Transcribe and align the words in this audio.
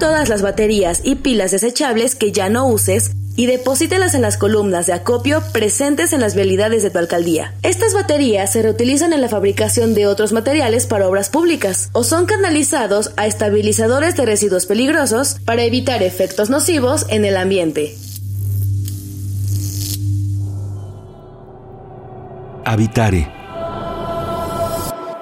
Todas 0.00 0.28
las 0.28 0.42
baterías 0.42 1.00
y 1.04 1.16
pilas 1.16 1.50
desechables 1.50 2.14
que 2.14 2.32
ya 2.32 2.48
no 2.48 2.66
uses 2.66 3.12
y 3.36 3.46
deposítelas 3.46 4.14
en 4.14 4.22
las 4.22 4.36
columnas 4.36 4.86
de 4.86 4.92
acopio 4.92 5.42
presentes 5.52 6.12
en 6.12 6.20
las 6.20 6.34
vialidades 6.34 6.82
de 6.82 6.90
tu 6.90 6.98
alcaldía. 6.98 7.54
Estas 7.62 7.94
baterías 7.94 8.52
se 8.52 8.62
reutilizan 8.62 9.12
en 9.12 9.20
la 9.20 9.28
fabricación 9.28 9.94
de 9.94 10.06
otros 10.06 10.32
materiales 10.32 10.86
para 10.86 11.08
obras 11.08 11.30
públicas 11.30 11.90
o 11.92 12.04
son 12.04 12.26
canalizados 12.26 13.12
a 13.16 13.26
estabilizadores 13.26 14.16
de 14.16 14.26
residuos 14.26 14.66
peligrosos 14.66 15.36
para 15.44 15.62
evitar 15.62 16.02
efectos 16.02 16.50
nocivos 16.50 17.06
en 17.08 17.24
el 17.24 17.36
ambiente. 17.36 17.96
Habitare 22.64 23.43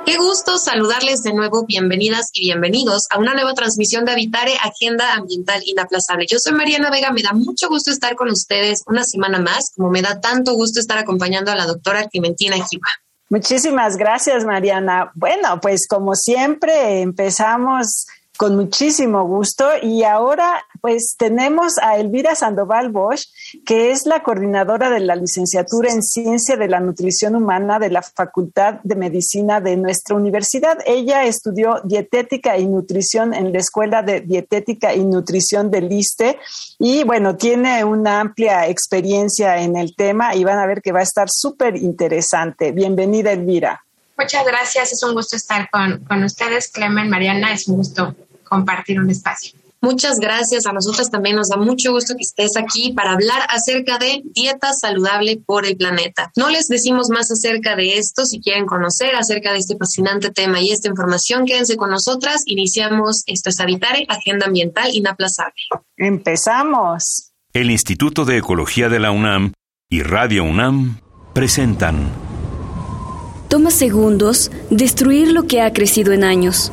Qué 0.05 0.17
gusto 0.17 0.59
saludarles 0.59 1.23
de 1.23 1.33
nuevo, 1.33 1.65
bienvenidas 1.65 2.31
y 2.33 2.47
bienvenidos 2.47 3.07
a 3.11 3.21
una 3.21 3.35
nueva 3.35 3.55
transmisión 3.55 4.05
de 4.05 4.11
Habitare 4.13 4.55
Agenda 4.61 5.15
Ambiental 5.15 5.63
Inaplazable. 5.65 6.27
Yo 6.29 6.39
soy 6.41 6.55
Mariana 6.55 6.91
Vega, 6.91 7.13
me 7.13 7.23
da 7.23 7.33
mucho 7.33 7.69
gusto 7.69 7.93
estar 7.93 8.17
con 8.17 8.29
ustedes 8.29 8.83
una 8.87 9.05
semana 9.05 9.39
más, 9.39 9.71
como 9.77 9.91
me 9.91 10.03
da 10.03 10.21
tanto 10.21 10.55
gusto 10.55 10.81
estar 10.81 10.99
acompañando 10.99 11.53
a 11.53 11.57
la 11.57 11.67
doctora 11.67 12.09
Clementina 12.09 12.57
Giva. 12.57 12.89
Muchísimas 13.31 13.97
gracias, 13.97 14.45
Mariana. 14.45 15.13
Bueno, 15.15 15.61
pues 15.61 15.87
como 15.87 16.17
siempre 16.17 17.01
empezamos 17.01 18.07
con 18.43 18.57
muchísimo 18.57 19.25
gusto. 19.25 19.69
Y 19.81 20.03
ahora, 20.03 20.67
pues 20.81 21.15
tenemos 21.17 21.79
a 21.79 21.99
Elvira 21.99 22.35
Sandoval 22.35 22.89
Bosch, 22.89 23.29
que 23.65 23.93
es 23.93 24.05
la 24.05 24.25
coordinadora 24.25 24.91
de 24.91 24.99
la 24.99 25.15
licenciatura 25.15 25.93
en 25.93 26.03
Ciencia 26.03 26.57
de 26.57 26.67
la 26.67 26.81
Nutrición 26.81 27.37
Humana 27.37 27.79
de 27.79 27.91
la 27.91 28.03
Facultad 28.03 28.81
de 28.83 28.97
Medicina 28.97 29.61
de 29.61 29.77
nuestra 29.77 30.17
universidad. 30.17 30.77
Ella 30.87 31.23
estudió 31.23 31.83
dietética 31.85 32.59
y 32.59 32.67
nutrición 32.67 33.33
en 33.33 33.53
la 33.53 33.61
Escuela 33.61 34.03
de 34.03 34.23
Dietética 34.23 34.93
y 34.93 35.05
Nutrición 35.05 35.71
del 35.71 35.93
ISTE 35.93 36.37
y 36.81 37.05
bueno, 37.05 37.37
tiene 37.37 37.85
una 37.85 38.19
amplia 38.19 38.67
experiencia 38.67 39.63
en 39.63 39.77
el 39.77 39.95
tema 39.95 40.35
y 40.35 40.43
van 40.43 40.59
a 40.59 40.67
ver 40.67 40.83
que 40.83 40.91
va 40.91 40.99
a 40.99 41.05
estar 41.05 41.29
súper 41.31 41.77
interesante. 41.77 42.73
Bienvenida, 42.73 43.31
Elvira. 43.31 43.85
Muchas 44.19 44.45
gracias, 44.45 44.93
es 44.93 45.03
un 45.05 45.15
gusto 45.15 45.37
estar 45.37 45.71
con, 45.71 46.01
con 46.01 46.25
ustedes, 46.25 46.73
Clemen, 46.73 47.09
Mariana, 47.09 47.53
es 47.53 47.69
un 47.69 47.77
gusto 47.77 48.17
compartir 48.53 49.01
un 49.01 49.09
espacio. 49.09 49.59
Muchas 49.81 50.21
gracias. 50.21 50.67
A 50.67 50.73
nosotras 50.73 51.11
también 51.11 51.37
nos 51.37 51.49
da 51.49 51.57
mucho 51.57 51.91
gusto 51.91 52.15
que 52.15 52.23
estés 52.23 52.57
aquí 52.57 52.93
para 52.93 53.13
hablar 53.13 53.41
acerca 53.49 53.99
de 53.99 54.23
dieta 54.27 54.73
saludable 54.75 55.43
por 55.45 55.65
el 55.67 55.77
planeta. 55.77 56.31
No 56.37 56.51
les 56.51 56.69
decimos 56.69 57.09
más 57.09 57.33
acerca 57.33 57.75
de 57.75 57.99
esto. 57.99 58.27
Si 58.27 58.41
quieren 58.41 58.67
conocer 58.67 59.17
acerca 59.17 59.53
de 59.53 59.59
este 59.59 59.77
fascinante 59.77 60.31
tema 60.31 60.61
y 60.61 60.71
esta 60.71 60.89
información, 60.89 61.47
quédense 61.47 61.77
con 61.77 61.91
nosotras. 61.91 62.43
Iniciamos 62.47 63.25
esto 63.27 63.49
es 63.49 63.59
Habitare, 63.59 64.07
Agenda 64.09 64.47
Ambiental 64.47 64.91
Inaplazable. 64.93 65.63
Empezamos. 65.97 67.33
El 67.53 67.71
Instituto 67.71 68.25
de 68.25 68.37
Ecología 68.37 68.89
de 68.89 69.01
la 69.01 69.11
UNAM 69.11 69.53
y 69.91 70.03
Radio 70.03 70.45
UNAM 70.45 71.01
presentan. 71.33 72.09
Toma 73.49 73.71
segundos 73.71 74.53
destruir 74.71 75.33
lo 75.33 75.49
que 75.49 75.61
ha 75.61 75.73
crecido 75.73 76.13
en 76.13 76.23
años 76.23 76.73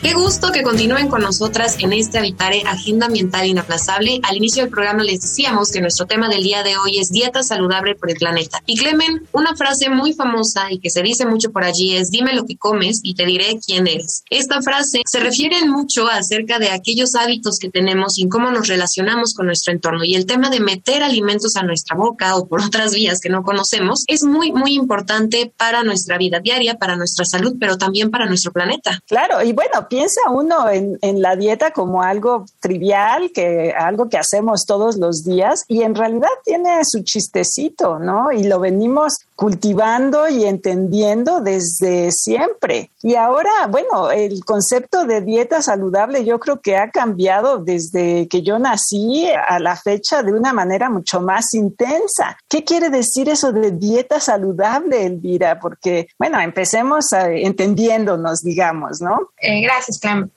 Qué 0.00 0.14
gusto 0.14 0.52
que 0.52 0.62
continúen 0.62 1.08
con 1.08 1.22
nosotras 1.22 1.76
en 1.80 1.92
este 1.92 2.18
Habitare 2.18 2.62
Agenda 2.64 3.06
Ambiental 3.06 3.46
Inaplazable. 3.46 4.20
Al 4.22 4.36
inicio 4.36 4.62
del 4.62 4.70
programa 4.70 5.02
les 5.02 5.22
decíamos 5.22 5.72
que 5.72 5.80
nuestro 5.80 6.06
tema 6.06 6.28
del 6.28 6.44
día 6.44 6.62
de 6.62 6.76
hoy 6.76 6.98
es 6.98 7.10
dieta 7.10 7.42
saludable 7.42 7.96
por 7.96 8.08
el 8.08 8.16
planeta. 8.16 8.62
Y 8.64 8.78
Clemen, 8.78 9.26
una 9.32 9.56
frase 9.56 9.90
muy 9.90 10.12
famosa 10.12 10.70
y 10.70 10.78
que 10.78 10.90
se 10.90 11.02
dice 11.02 11.26
mucho 11.26 11.50
por 11.50 11.64
allí 11.64 11.96
es 11.96 12.12
dime 12.12 12.32
lo 12.32 12.44
que 12.44 12.56
comes 12.56 13.00
y 13.02 13.16
te 13.16 13.26
diré 13.26 13.58
quién 13.64 13.88
eres. 13.88 14.22
Esta 14.30 14.62
frase 14.62 15.02
se 15.04 15.18
refiere 15.18 15.66
mucho 15.66 16.06
acerca 16.06 16.60
de 16.60 16.70
aquellos 16.70 17.16
hábitos 17.16 17.58
que 17.58 17.68
tenemos 17.68 18.20
y 18.20 18.28
cómo 18.28 18.52
nos 18.52 18.68
relacionamos 18.68 19.34
con 19.34 19.46
nuestro 19.46 19.72
entorno. 19.72 20.04
Y 20.04 20.14
el 20.14 20.26
tema 20.26 20.48
de 20.48 20.60
meter 20.60 21.02
alimentos 21.02 21.56
a 21.56 21.64
nuestra 21.64 21.96
boca 21.96 22.36
o 22.36 22.46
por 22.46 22.62
otras 22.62 22.94
vías 22.94 23.20
que 23.20 23.30
no 23.30 23.42
conocemos 23.42 24.04
es 24.06 24.22
muy, 24.22 24.52
muy 24.52 24.74
importante 24.74 25.52
para 25.56 25.82
nuestra 25.82 26.18
vida 26.18 26.38
diaria, 26.38 26.76
para 26.76 26.94
nuestra 26.94 27.24
salud, 27.24 27.56
pero 27.58 27.76
también 27.78 28.12
para 28.12 28.26
nuestro 28.26 28.52
planeta. 28.52 29.02
Claro, 29.08 29.42
y 29.42 29.52
bueno, 29.52 29.87
piensa 29.88 30.20
uno 30.30 30.68
en, 30.68 30.98
en, 31.02 31.22
la 31.22 31.36
dieta 31.36 31.72
como 31.72 32.02
algo 32.02 32.46
trivial, 32.60 33.30
que 33.32 33.72
algo 33.76 34.08
que 34.08 34.18
hacemos 34.18 34.64
todos 34.66 34.96
los 34.96 35.24
días 35.24 35.64
y 35.68 35.82
en 35.82 35.94
realidad 35.94 36.28
tiene 36.44 36.84
su 36.84 37.02
chistecito, 37.02 37.98
¿no? 37.98 38.32
Y 38.32 38.44
lo 38.44 38.60
venimos 38.60 39.18
cultivando 39.38 40.28
y 40.28 40.46
entendiendo 40.46 41.40
desde 41.40 42.10
siempre. 42.10 42.90
Y 43.04 43.14
ahora, 43.14 43.68
bueno, 43.68 44.10
el 44.10 44.44
concepto 44.44 45.04
de 45.04 45.20
dieta 45.20 45.62
saludable 45.62 46.24
yo 46.24 46.40
creo 46.40 46.60
que 46.60 46.76
ha 46.76 46.90
cambiado 46.90 47.58
desde 47.58 48.26
que 48.26 48.42
yo 48.42 48.58
nací 48.58 49.30
a 49.30 49.60
la 49.60 49.76
fecha 49.76 50.24
de 50.24 50.32
una 50.32 50.52
manera 50.52 50.90
mucho 50.90 51.20
más 51.20 51.54
intensa. 51.54 52.36
¿Qué 52.48 52.64
quiere 52.64 52.90
decir 52.90 53.28
eso 53.28 53.52
de 53.52 53.70
dieta 53.70 54.18
saludable, 54.18 55.06
Elvira? 55.06 55.60
Porque, 55.60 56.08
bueno, 56.18 56.40
empecemos 56.40 57.12
entendiéndonos, 57.12 58.42
digamos, 58.42 59.00
¿no? 59.00 59.30
Eh, 59.40 59.62
gracias, 59.62 59.77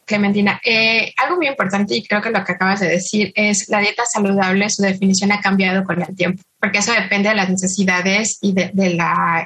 Clementina. 0.06 0.60
Eh, 0.64 1.14
algo 1.18 1.38
muy 1.38 1.48
importante 1.48 1.96
y 1.96 2.04
creo 2.04 2.22
que 2.22 2.32
lo 2.32 2.44
que 2.44 2.52
acabas 2.52 2.80
de 2.80 2.90
decir 2.90 3.32
es 3.36 3.70
la 3.70 3.80
dieta 3.80 4.06
saludable, 4.06 4.70
su 4.70 4.82
definición 4.82 5.32
ha 5.32 5.42
cambiado 5.42 5.84
con 5.84 6.02
el 6.02 6.16
tiempo 6.16 6.44
porque 6.62 6.78
eso 6.78 6.94
depende 6.94 7.30
de 7.30 7.36
las 7.36 7.50
necesidades 7.50 8.38
y 8.40 8.54
del 8.54 8.72
de, 8.76 8.98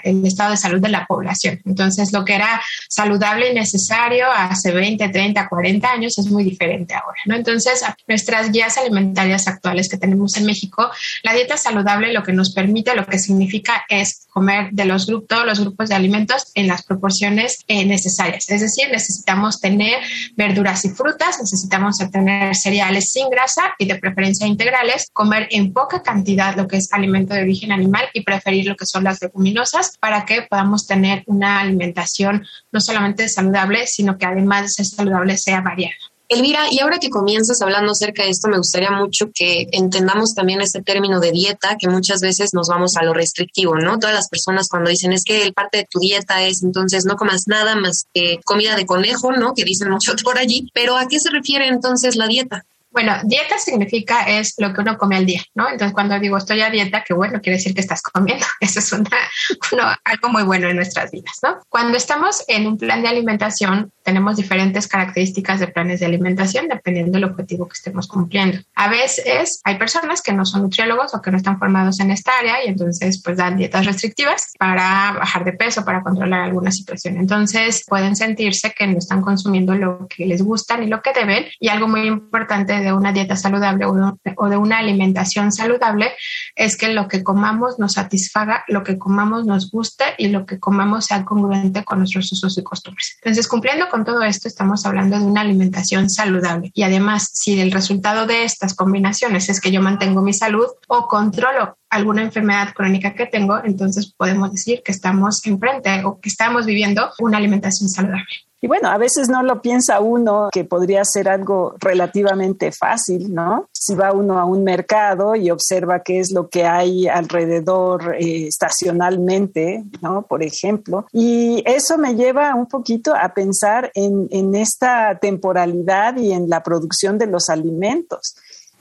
el 0.04 0.26
estado 0.26 0.52
de 0.52 0.58
salud 0.58 0.82
de 0.82 0.90
la 0.90 1.06
población. 1.06 1.62
Entonces, 1.66 2.12
lo 2.12 2.26
que 2.26 2.36
era 2.36 2.62
saludable 2.90 3.52
y 3.52 3.56
necesario 3.56 4.30
hace 4.30 4.74
20, 4.74 5.08
30, 5.08 5.48
40 5.48 5.90
años 5.90 6.18
es 6.18 6.28
muy 6.28 6.44
diferente 6.44 6.94
ahora, 6.94 7.18
¿no? 7.26 7.36
Entonces, 7.36 7.82
nuestras 8.06 8.52
guías 8.52 8.78
alimentarias 8.78 9.48
actuales 9.48 9.88
que 9.88 9.98
tenemos 9.98 10.36
en 10.36 10.46
México, 10.46 10.92
la 11.24 11.34
dieta 11.34 11.56
saludable 11.56 12.12
lo 12.12 12.22
que 12.22 12.34
nos 12.34 12.54
permite, 12.54 12.94
lo 12.96 13.06
que 13.06 13.18
significa 13.18 13.86
es 13.88 14.28
comer 14.30 14.72
de 14.72 14.84
los 14.84 15.06
grupos, 15.06 15.28
todos 15.30 15.46
los 15.46 15.62
grupos 15.62 15.88
de 15.88 15.96
alimentos 15.96 16.52
en 16.54 16.68
las 16.68 16.84
proporciones 16.84 17.64
eh, 17.68 17.86
necesarias. 17.86 18.50
Es 18.50 18.60
decir, 18.60 18.90
necesitamos 18.92 19.62
tener 19.62 20.02
verduras 20.36 20.84
y 20.84 20.90
frutas, 20.90 21.40
necesitamos 21.40 21.98
tener 22.12 22.54
cereales 22.56 23.10
sin 23.12 23.30
grasa 23.30 23.74
y 23.80 23.86
de 23.86 23.96
preferencia 23.96 24.46
integrales, 24.46 25.10
comer 25.14 25.48
en 25.52 25.72
poca 25.72 26.04
cantidad 26.04 26.58
lo 26.58 26.68
que 26.68 26.78
es 26.78 26.92
alimento 26.92 27.05
alimento 27.06 27.34
de 27.34 27.44
origen 27.44 27.72
animal 27.72 28.06
y 28.14 28.22
preferir 28.22 28.66
lo 28.68 28.76
que 28.76 28.86
son 28.86 29.04
las 29.04 29.22
leguminosas 29.22 29.98
para 30.00 30.26
que 30.26 30.42
podamos 30.44 30.88
tener 30.88 31.24
una 31.28 31.60
alimentación 31.62 32.46
no 32.72 32.82
solamente 32.82 33.30
saludable, 33.30 33.88
sino 33.88 34.18
que 34.18 34.26
además 34.26 34.76
de 34.76 34.84
saludable 34.84 35.38
sea 35.38 35.62
variada. 35.62 35.96
Elvira, 36.28 36.62
y 36.72 36.80
ahora 36.80 36.98
que 36.98 37.12
comienzas 37.12 37.62
hablando 37.62 37.92
acerca 37.92 38.24
de 38.24 38.30
esto, 38.30 38.48
me 38.48 38.58
gustaría 38.58 38.90
mucho 38.90 39.30
que 39.32 39.68
entendamos 39.72 40.34
también 40.34 40.60
este 40.60 40.82
término 40.82 41.20
de 41.20 41.32
dieta, 41.32 41.78
que 41.80 41.88
muchas 41.88 42.20
veces 42.20 42.52
nos 42.54 42.68
vamos 42.68 42.98
a 42.98 43.04
lo 43.04 43.14
restrictivo, 43.14 43.76
¿no? 43.76 44.00
Todas 44.00 44.16
las 44.16 44.30
personas 44.30 44.68
cuando 44.68 44.90
dicen 44.90 45.14
es 45.14 45.24
que 45.24 45.44
el 45.44 45.54
parte 45.54 45.78
de 45.80 45.88
tu 45.90 46.00
dieta 46.00 46.42
es 46.42 46.64
entonces 46.64 47.06
no 47.06 47.16
comas 47.16 47.48
nada 47.48 47.76
más 47.76 48.08
que 48.12 48.40
comida 48.44 48.76
de 48.76 48.88
conejo, 48.88 49.34
¿no? 49.34 49.54
Que 49.54 49.66
dicen 49.66 49.92
mucho 49.92 50.14
por 50.24 50.40
allí, 50.40 50.68
pero 50.74 50.98
¿a 50.98 51.08
qué 51.08 51.20
se 51.20 51.30
refiere 51.30 51.68
entonces 51.68 52.16
la 52.16 52.28
dieta? 52.28 52.66
Bueno, 52.96 53.14
dieta 53.26 53.58
significa 53.58 54.24
es 54.24 54.54
lo 54.58 54.74
que 54.74 54.80
uno 54.80 54.98
come 54.98 55.18
al 55.18 55.26
día, 55.26 55.44
¿no? 55.54 55.68
Entonces, 55.68 55.94
cuando 55.94 56.18
digo 56.18 56.38
estoy 56.38 56.62
a 56.62 56.70
dieta, 56.70 57.04
que 57.04 57.14
bueno, 57.14 57.42
quiere 57.42 57.58
decir 57.58 57.76
que 57.76 57.82
estás 57.82 58.02
comiendo. 58.02 58.46
Eso 58.62 58.80
es 58.80 58.90
una, 58.94 60.00
algo 60.06 60.30
muy 60.30 60.44
bueno 60.44 60.70
en 60.70 60.78
nuestras 60.78 61.12
vidas, 61.12 61.38
¿no? 61.44 61.60
Cuando 61.68 61.98
estamos 61.98 62.46
en 62.48 62.66
un 62.66 62.78
plan 62.78 63.02
de 63.02 63.10
alimentación, 63.10 63.92
tenemos 64.06 64.38
diferentes 64.38 64.88
características 64.88 65.60
de 65.60 65.68
planes 65.68 66.00
de 66.00 66.06
alimentación 66.06 66.68
dependiendo 66.68 67.14
del 67.14 67.24
objetivo 67.24 67.68
que 67.68 67.74
estemos 67.74 68.08
cumpliendo. 68.08 68.60
A 68.76 68.88
veces 68.88 69.62
hay 69.64 69.78
personas 69.80 70.22
que 70.22 70.32
no 70.32 70.46
son 70.46 70.62
nutriólogos 70.62 71.16
o 71.16 71.22
que 71.22 71.32
no 71.32 71.38
están 71.38 71.58
formados 71.58 72.00
en 72.00 72.12
esta 72.12 72.38
área 72.38 72.64
y 72.64 72.68
entonces 72.70 73.22
pues 73.24 73.38
dan 73.38 73.58
dietas 73.58 73.86
restrictivas 73.86 74.54
para 74.60 75.14
bajar 75.14 75.44
de 75.44 75.54
peso, 75.54 75.84
para 75.84 76.04
controlar 76.04 76.42
alguna 76.42 76.72
situación. 76.72 77.18
Entonces 77.18 77.84
pueden 77.88 78.16
sentirse 78.16 78.74
que 78.78 78.86
no 78.86 79.00
están 79.00 79.22
consumiendo 79.22 79.74
lo 79.74 80.08
que 80.08 80.28
les 80.28 80.44
gusta 80.44 80.78
ni 80.78 80.86
lo 80.86 81.02
que 81.02 81.12
deben 81.12 81.46
y 81.60 81.70
algo 81.70 81.88
muy 81.88 82.02
importante 82.02 82.80
de 82.80 82.94
una 82.94 83.12
dieta 83.12 83.36
saludable 83.36 83.86
o 83.86 84.50
de 84.50 84.58
una 84.58 84.78
alimentación 84.78 85.52
saludable 85.52 86.12
es 86.56 86.78
que 86.78 86.90
lo 86.90 87.08
que 87.08 87.24
comamos 87.24 87.80
nos 87.80 87.94
satisfaga, 87.94 88.64
lo 88.68 88.84
que 88.84 89.00
comamos 89.00 89.48
nos 89.48 89.72
guste 89.72 90.06
y 90.20 90.28
lo 90.28 90.46
que 90.46 90.60
comamos 90.60 91.06
sea 91.06 91.26
congruente 91.26 91.84
con 91.84 92.00
nuestros 92.00 92.32
usos 92.32 92.56
y 92.60 92.64
costumbres. 92.64 93.18
Entonces, 93.22 93.48
cumpliendo 93.48 93.90
con 93.90 93.95
todo 94.04 94.24
esto, 94.24 94.48
estamos 94.48 94.86
hablando 94.86 95.18
de 95.18 95.26
una 95.26 95.42
alimentación 95.42 96.10
saludable. 96.10 96.72
Y 96.74 96.84
además, 96.84 97.30
si 97.34 97.60
el 97.60 97.72
resultado 97.72 98.26
de 98.26 98.44
estas 98.44 98.74
combinaciones 98.74 99.48
es 99.50 99.62
que 99.62 99.72
yo 99.72 99.82
mantengo 99.82 100.22
mi 100.22 100.34
salud 100.34 100.68
o 100.88 101.08
controlo 101.08 101.78
alguna 101.96 102.24
enfermedad 102.24 102.74
crónica 102.74 103.14
que 103.14 103.26
tengo, 103.26 103.64
entonces 103.64 104.14
podemos 104.16 104.52
decir 104.52 104.82
que 104.84 104.92
estamos 104.92 105.46
enfrente 105.46 106.04
o 106.04 106.20
que 106.20 106.30
estamos 106.30 106.66
viviendo 106.66 107.10
una 107.20 107.38
alimentación 107.38 107.90
saludable. 107.90 108.26
Y 108.66 108.68
bueno, 108.68 108.90
a 108.90 108.98
veces 108.98 109.30
no 109.30 109.44
lo 109.44 109.62
piensa 109.62 110.00
uno 110.00 110.50
que 110.52 110.64
podría 110.64 111.06
ser 111.06 111.30
algo 111.30 111.76
relativamente 111.80 112.72
fácil, 112.72 113.32
¿no? 113.32 113.70
Si 113.72 113.94
va 113.94 114.12
uno 114.12 114.40
a 114.40 114.46
un 114.46 114.64
mercado 114.64 115.36
y 115.36 115.52
observa 115.52 116.00
qué 116.00 116.20
es 116.20 116.32
lo 116.32 116.50
que 116.50 116.66
hay 116.66 117.08
alrededor 117.08 118.16
eh, 118.16 118.48
estacionalmente, 118.48 119.84
¿no? 120.02 120.24
Por 120.24 120.42
ejemplo. 120.42 121.06
Y 121.12 121.62
eso 121.68 122.00
me 122.00 122.16
lleva 122.16 122.56
un 122.56 122.66
poquito 122.66 123.14
a 123.16 123.36
pensar 123.36 123.92
en, 123.94 124.28
en 124.32 124.56
esta 124.56 125.20
temporalidad 125.20 126.18
y 126.18 126.32
en 126.32 126.50
la 126.50 126.64
producción 126.64 127.20
de 127.20 127.28
los 127.28 127.50
alimentos. 127.50 128.36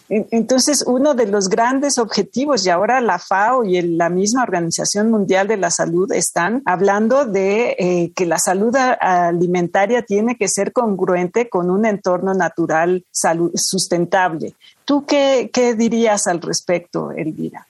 Entonces, 0.09 0.85
uno 0.87 1.15
de 1.15 1.27
los 1.27 1.49
grandes 1.49 1.97
objetivos, 1.97 2.67
y 2.67 2.71
ahora 2.71 3.01
la 3.01 3.19
FAO 3.19 3.65
y 3.65 3.81
la 3.81 4.11
misma 4.11 4.43
Organización 4.43 5.11
Mundial 5.11 5.49
de 5.49 5.57
la 5.57 5.71
Salud 5.71 6.13
están 6.13 6.63
hablando 6.67 7.25
de 7.25 7.75
eh, 7.79 8.13
que 8.15 8.27
la 8.27 8.39
salud 8.39 8.75
alimentaria 8.77 10.03
tiene 10.03 10.37
que 10.37 10.47
ser 10.49 10.73
congruente 10.73 11.49
con 11.49 11.71
un 11.71 11.87
entorno 11.87 12.35
natural 12.35 13.05
sustentable. 13.55 14.55
¿Tú 14.85 15.07
qué, 15.07 15.51
qué 15.53 15.75
dirías 15.75 16.27
al 16.27 16.43
respecto, 16.43 17.11
Elvira? 17.11 17.67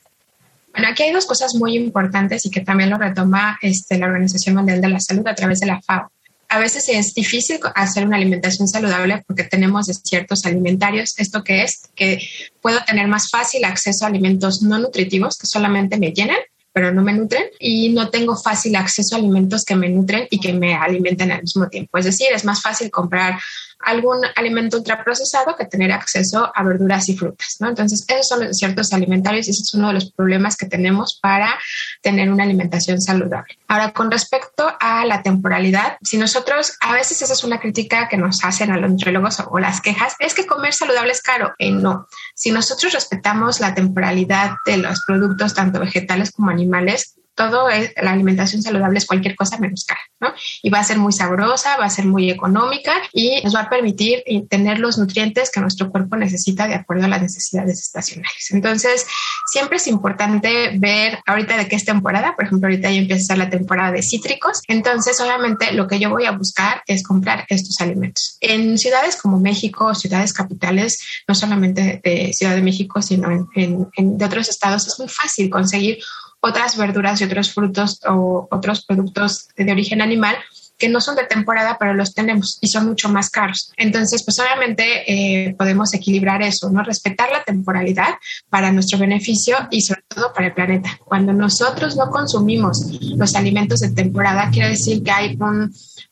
Bueno, 0.72 0.88
aquí 0.90 1.04
hay 1.04 1.12
dos 1.12 1.26
cosas 1.26 1.54
muy 1.54 1.76
importantes 1.76 2.44
y 2.46 2.50
que 2.50 2.62
también 2.62 2.90
lo 2.90 2.98
retoma 2.98 3.58
este, 3.62 3.96
la 3.96 4.06
Organización 4.06 4.56
Mundial 4.56 4.80
de 4.80 4.88
la 4.88 4.98
Salud 4.98 5.26
a 5.28 5.34
través 5.36 5.60
de 5.60 5.66
la 5.66 5.80
FAO 5.80 6.10
a 6.54 6.58
veces 6.60 6.88
es 6.88 7.14
difícil 7.14 7.58
hacer 7.74 8.06
una 8.06 8.16
alimentación 8.16 8.68
saludable 8.68 9.24
porque 9.26 9.42
tenemos 9.42 9.86
ciertos 10.04 10.46
alimentarios. 10.46 11.18
¿Esto 11.18 11.42
que 11.42 11.64
es? 11.64 11.90
Que 11.96 12.20
puedo 12.60 12.78
tener 12.84 13.08
más 13.08 13.28
fácil 13.28 13.64
acceso 13.64 14.04
a 14.04 14.08
alimentos 14.08 14.62
no 14.62 14.78
nutritivos 14.78 15.36
que 15.36 15.48
solamente 15.48 15.98
me 15.98 16.12
llenan 16.12 16.38
pero 16.72 16.92
no 16.92 17.02
me 17.02 17.12
nutren 17.12 17.44
y 17.60 17.90
no 17.90 18.10
tengo 18.10 18.34
fácil 18.34 18.74
acceso 18.74 19.14
a 19.14 19.18
alimentos 19.18 19.64
que 19.64 19.76
me 19.76 19.88
nutren 19.88 20.26
y 20.28 20.40
que 20.40 20.52
me 20.52 20.74
alimenten 20.74 21.30
al 21.30 21.42
mismo 21.42 21.68
tiempo. 21.68 21.98
Es 21.98 22.04
decir, 22.04 22.26
es 22.34 22.44
más 22.44 22.60
fácil 22.62 22.90
comprar 22.90 23.38
algún 23.80 24.18
alimento 24.36 24.78
ultraprocesado 24.78 25.56
que 25.56 25.66
tener 25.66 25.92
acceso 25.92 26.50
a 26.54 26.62
verduras 26.62 27.08
y 27.08 27.16
frutas, 27.16 27.56
¿no? 27.60 27.68
Entonces, 27.68 28.04
esos 28.08 28.28
son 28.28 28.44
los 28.44 28.56
ciertos 28.56 28.92
alimentarios 28.92 29.46
y 29.46 29.50
ese 29.50 29.62
es 29.62 29.74
uno 29.74 29.88
de 29.88 29.94
los 29.94 30.12
problemas 30.12 30.56
que 30.56 30.66
tenemos 30.66 31.18
para 31.20 31.58
tener 32.02 32.30
una 32.30 32.44
alimentación 32.44 33.00
saludable. 33.00 33.58
Ahora, 33.68 33.92
con 33.92 34.10
respecto 34.10 34.70
a 34.80 35.04
la 35.04 35.22
temporalidad, 35.22 35.98
si 36.02 36.16
nosotros, 36.16 36.76
a 36.80 36.92
veces 36.92 37.22
esa 37.22 37.32
es 37.32 37.44
una 37.44 37.60
crítica 37.60 38.08
que 38.08 38.16
nos 38.16 38.44
hacen 38.44 38.70
a 38.70 38.76
los 38.76 38.90
nutriólogos 38.90 39.42
o, 39.48 39.58
las 39.58 39.80
quejas, 39.80 40.14
es 40.18 40.34
que 40.34 40.46
comer 40.46 40.74
saludable 40.74 41.12
es 41.12 41.22
caro. 41.22 41.54
Eh, 41.58 41.70
no. 41.70 42.06
Si 42.34 42.50
nosotros 42.50 42.92
respetamos 42.92 43.60
la 43.60 43.74
temporalidad 43.74 44.52
de 44.66 44.78
los 44.78 45.04
productos, 45.04 45.54
tanto 45.54 45.80
vegetales 45.80 46.32
como 46.32 46.50
animales, 46.50 47.16
todo 47.34 47.68
es, 47.68 47.92
la 48.00 48.12
alimentación 48.12 48.62
saludable 48.62 48.98
es 48.98 49.06
cualquier 49.06 49.34
cosa 49.34 49.58
menos 49.58 49.84
cara, 49.84 50.00
¿no? 50.20 50.32
Y 50.62 50.70
va 50.70 50.80
a 50.80 50.84
ser 50.84 50.98
muy 50.98 51.12
sabrosa, 51.12 51.76
va 51.76 51.86
a 51.86 51.90
ser 51.90 52.06
muy 52.06 52.30
económica 52.30 52.94
y 53.12 53.42
nos 53.42 53.54
va 53.54 53.62
a 53.62 53.70
permitir 53.70 54.22
tener 54.48 54.78
los 54.78 54.98
nutrientes 54.98 55.50
que 55.50 55.60
nuestro 55.60 55.90
cuerpo 55.90 56.16
necesita 56.16 56.66
de 56.66 56.74
acuerdo 56.74 57.04
a 57.04 57.08
las 57.08 57.22
necesidades 57.22 57.80
estacionales. 57.80 58.50
Entonces, 58.50 59.06
siempre 59.46 59.78
es 59.78 59.86
importante 59.86 60.72
ver 60.78 61.18
ahorita 61.26 61.56
de 61.56 61.68
qué 61.68 61.76
es 61.76 61.84
temporada, 61.84 62.34
por 62.36 62.46
ejemplo, 62.46 62.68
ahorita 62.68 62.90
ya 62.90 62.98
empieza 62.98 63.36
la 63.36 63.50
temporada 63.50 63.92
de 63.92 64.02
cítricos, 64.02 64.62
entonces 64.68 65.20
obviamente 65.20 65.72
lo 65.72 65.86
que 65.86 65.98
yo 65.98 66.10
voy 66.10 66.26
a 66.26 66.32
buscar 66.32 66.82
es 66.86 67.02
comprar 67.02 67.44
estos 67.48 67.80
alimentos. 67.80 68.38
En 68.40 68.78
ciudades 68.78 69.16
como 69.16 69.40
México, 69.40 69.94
ciudades 69.94 70.32
capitales, 70.32 71.00
no 71.28 71.34
solamente 71.34 72.00
de 72.02 72.32
Ciudad 72.32 72.54
de 72.54 72.62
México, 72.62 73.02
sino 73.02 73.30
en, 73.54 73.88
en 73.96 74.18
de 74.18 74.24
otros 74.24 74.48
estados, 74.48 74.86
es 74.86 74.98
muy 74.98 75.08
fácil 75.08 75.50
conseguir 75.50 75.98
otras 76.44 76.76
verduras 76.76 77.20
y 77.20 77.24
otros 77.24 77.52
frutos 77.52 78.00
o 78.06 78.46
otros 78.50 78.84
productos 78.84 79.48
de 79.56 79.72
origen 79.72 80.02
animal 80.02 80.36
que 80.76 80.88
no 80.88 81.00
son 81.00 81.16
de 81.16 81.24
temporada, 81.24 81.76
pero 81.78 81.94
los 81.94 82.14
tenemos 82.14 82.58
y 82.60 82.68
son 82.68 82.86
mucho 82.86 83.08
más 83.08 83.30
caros. 83.30 83.72
Entonces, 83.76 84.22
pues 84.24 84.38
obviamente 84.40 84.84
eh, 85.06 85.54
podemos 85.56 85.94
equilibrar 85.94 86.42
eso, 86.42 86.68
¿no? 86.70 86.82
Respetar 86.82 87.30
la 87.30 87.44
temporalidad 87.44 88.14
para 88.50 88.72
nuestro 88.72 88.98
beneficio 88.98 89.56
y 89.70 89.82
sobre 89.82 90.02
todo 90.14 90.32
para 90.32 90.46
el 90.46 90.54
planeta. 90.54 90.98
Cuando 91.04 91.32
nosotros 91.32 91.96
no 91.96 92.10
consumimos 92.10 92.86
los 93.16 93.34
alimentos 93.34 93.80
de 93.80 93.90
temporada, 93.90 94.50
quiere 94.50 94.70
decir 94.70 95.02
que 95.02 95.10
hay 95.10 95.38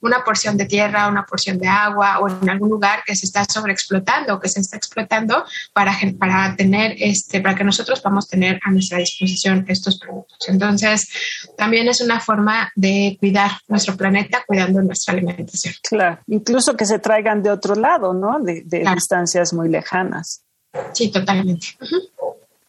una 0.01 0.25
porción 0.25 0.57
de 0.57 0.67
tierra, 0.67 1.09
una 1.09 1.25
porción 1.25 1.59
de 1.59 1.69
agua 1.69 2.19
o 2.19 2.29
en 2.29 2.51
algún 2.51 2.71
lugar 2.71 3.03
que 3.07 3.15
se 3.15 3.27
está 3.27 3.45
sobreexplotando 3.45 4.35
o 4.35 4.41
que 4.41 4.49
se 4.49 4.61
está 4.61 4.77
explotando 4.77 5.45
para, 5.73 5.97
para 6.19 6.57
tener 6.57 6.97
este, 6.99 7.41
para 7.41 7.55
que 7.55 7.65
nosotros 7.65 8.01
podamos 8.01 8.29
tener 8.29 8.61
a 8.65 8.71
nuestra 8.71 8.99
disposición 8.99 9.65
estos 9.69 9.99
productos. 9.99 10.49
Entonces, 10.49 11.09
también 11.57 11.89
es 11.89 12.01
una 12.01 12.21
forma 12.21 12.71
de 12.75 13.17
cuidar 13.21 13.53
nuestro 13.69 13.97
planeta, 13.97 14.43
cuidando 14.47 14.83
nuestra 14.83 15.15
alimentación. 15.15 15.75
Claro, 15.89 16.19
incluso 16.27 16.77
que 16.77 16.87
se 16.87 16.99
traigan 16.99 17.43
de 17.43 17.51
otro 17.51 17.75
lado, 17.75 18.13
¿no? 18.13 18.41
De, 18.41 18.63
distancias 18.95 19.53
muy 19.53 19.69
lejanas. 19.69 20.45
Sí, 20.93 21.11
totalmente. 21.11 21.69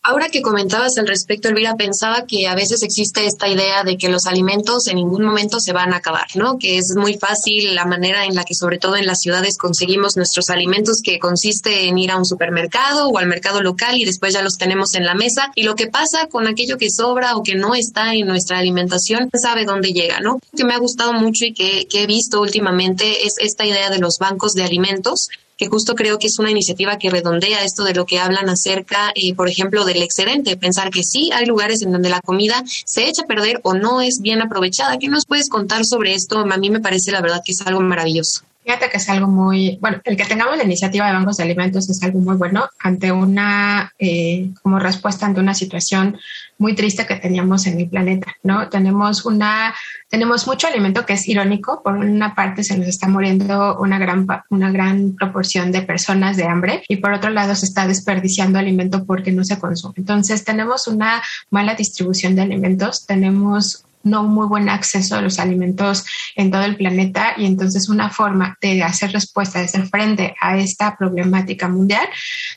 Ahora 0.06 0.28
que 0.28 0.42
comentabas 0.42 0.98
al 0.98 1.08
respecto, 1.08 1.48
Elvira, 1.48 1.76
pensaba 1.76 2.26
que 2.28 2.46
a 2.48 2.56
veces 2.56 2.84
existe 2.84 3.26
esta 3.26 3.48
idea 3.48 3.86
de 3.86 3.98
que 3.98 4.10
los 4.10 4.26
alimentos 4.26 4.88
en 4.88 4.98
ningún 4.98 5.24
momento 5.24 5.62
se 5.62 5.72
van 5.72 5.94
a 5.94 5.98
acabar, 5.98 6.28
¿no? 6.36 6.60
Que 6.60 6.78
es 6.78 6.94
muy 6.98 7.14
fácil 7.14 7.74
la 7.74 7.86
manera 7.86 8.26
en 8.26 8.36
la 8.36 8.44
que, 8.44 8.54
sobre 8.54 8.80
todo 8.80 8.98
en 8.98 9.06
las 9.06 9.22
ciudades, 9.22 9.58
conseguimos 9.58 10.18
nuestros 10.18 10.50
alimentos, 10.50 11.00
que 11.02 11.20
consiste 11.20 11.88
en 11.88 11.98
ir 11.98 12.12
a 12.12 12.18
un 12.18 12.26
supermercado 12.26 13.08
o 13.08 13.18
al 13.18 13.28
mercado 13.28 13.62
local 13.62 13.98
y 13.98 14.04
después 14.04 14.34
ya 14.34 14.42
los 14.42 14.58
tenemos 14.58 14.94
en 14.96 15.06
la 15.06 15.16
mesa. 15.16 15.54
Y 15.56 15.64
lo 15.64 15.76
que 15.76 15.88
pasa 15.88 16.28
con 16.28 16.48
aquello 16.48 16.78
que 16.78 16.92
sobra 16.92 17.38
o 17.38 17.44
que 17.44 17.56
no 17.56 17.74
está 17.74 18.14
en 18.14 18.28
nuestra 18.28 18.58
alimentación, 18.58 19.30
sabe 19.42 19.64
dónde 19.64 19.94
llega, 19.94 20.20
¿no? 20.20 20.34
Lo 20.34 20.58
que 20.58 20.66
me 20.66 20.74
ha 20.74 20.80
gustado 20.80 21.14
mucho 21.14 21.46
y 21.46 21.54
que, 21.54 21.88
que 21.90 22.04
he 22.04 22.08
visto 22.08 22.42
últimamente 22.42 23.26
es 23.26 23.36
esta 23.40 23.66
idea 23.66 23.90
de 23.90 24.00
los 24.00 24.18
bancos 24.20 24.52
de 24.52 24.64
alimentos 24.64 25.30
que 25.64 25.70
justo 25.70 25.96
creo 25.96 26.20
que 26.20 26.28
es 26.28 26.40
una 26.40 26.52
iniciativa 26.52 26.98
que 26.98 27.10
redondea 27.10 27.64
esto 27.64 27.86
de 27.86 27.94
lo 27.94 28.06
que 28.06 28.20
hablan 28.20 28.50
acerca, 28.50 29.14
eh, 29.16 29.34
por 29.34 29.48
ejemplo, 29.48 29.86
del 29.86 30.04
excedente, 30.04 30.58
pensar 30.58 30.90
que 30.90 31.04
sí 31.04 31.32
hay 31.32 31.46
lugares 31.46 31.82
en 31.82 31.92
donde 31.94 32.10
la 32.10 32.20
comida 32.20 32.64
se 32.86 33.08
echa 33.08 33.22
a 33.24 33.28
perder 33.28 33.62
o 33.64 33.74
no 33.74 34.02
es 34.02 34.20
bien 34.22 34.42
aprovechada. 34.42 34.98
¿Qué 34.98 35.08
nos 35.08 35.26
puedes 35.26 35.48
contar 35.48 35.86
sobre 35.86 36.16
esto? 36.16 36.40
A 36.40 36.58
mí 36.58 36.70
me 36.70 36.82
parece 36.82 37.12
la 37.12 37.22
verdad 37.22 37.42
que 37.46 37.54
es 37.54 37.62
algo 37.62 37.80
maravilloso. 37.80 38.42
Fíjate 38.64 38.90
que 38.90 38.98
es 38.98 39.10
algo 39.10 39.28
muy, 39.28 39.78
bueno, 39.82 40.00
el 40.06 40.16
que 40.16 40.26
tengamos 40.26 40.58
la 40.58 40.64
iniciativa 40.64 41.06
de 41.08 41.14
bancos 41.14 41.38
de 41.38 41.44
alimentos 41.44 41.90
es 41.90 42.02
algo 42.02 42.20
muy 42.20 42.36
bueno 42.36 42.70
ante 42.80 43.12
una, 43.12 43.92
eh, 44.00 44.52
como 44.62 44.80
respuesta 44.80 45.26
ante 45.26 45.42
una 45.42 45.54
situación 45.54 46.18
muy 46.58 46.76
triste 46.76 47.06
que 47.06 47.18
teníamos 47.18 47.68
en 47.68 47.80
el 47.80 47.90
planeta, 47.90 48.34
¿no? 48.42 48.70
Tenemos 48.70 49.26
una, 49.26 49.74
tenemos 50.08 50.48
mucho 50.48 50.68
alimento 50.68 51.06
que 51.06 51.14
es 51.14 51.28
irónico. 51.28 51.84
Por 51.84 51.98
una 51.98 52.36
parte 52.36 52.64
se 52.64 52.78
nos 52.78 52.88
está 52.88 53.10
muriendo 53.10 53.78
una 53.80 54.00
gran, 54.00 54.26
una 54.50 54.72
gran 54.72 55.14
proporción 55.14 55.74
de 55.74 55.82
personas 55.82 56.38
de 56.38 56.46
hambre 56.46 56.84
y 56.88 56.98
por 56.98 57.12
otro 57.12 57.32
lado 57.32 57.56
se 57.56 57.66
está 57.66 57.86
desperdiciando 57.86 58.60
alimento 58.60 59.06
porque 59.06 59.34
no 59.34 59.44
se 59.44 59.60
consume. 59.60 59.96
Entonces 59.98 60.46
tenemos 60.46 60.88
una 60.88 61.22
mala 61.50 61.76
distribución 61.76 62.36
de 62.36 62.44
alimentos, 62.44 63.06
tenemos 63.06 63.83
no 64.04 64.24
muy 64.24 64.48
buen 64.48 64.70
acceso 64.70 65.16
a 65.16 65.22
los 65.22 65.40
alimentos 65.40 66.06
en 66.36 66.52
todo 66.52 66.64
el 66.64 66.76
planeta 66.76 67.34
y 67.38 67.46
entonces 67.46 67.90
una 67.90 68.10
forma 68.10 68.58
de 68.62 68.84
hacer 68.84 69.12
respuesta, 69.12 69.60
de 69.60 69.66
hacer 69.66 69.88
frente 69.88 70.36
a 70.40 70.58
esta 70.58 70.96
problemática 70.98 71.68
mundial 71.68 72.08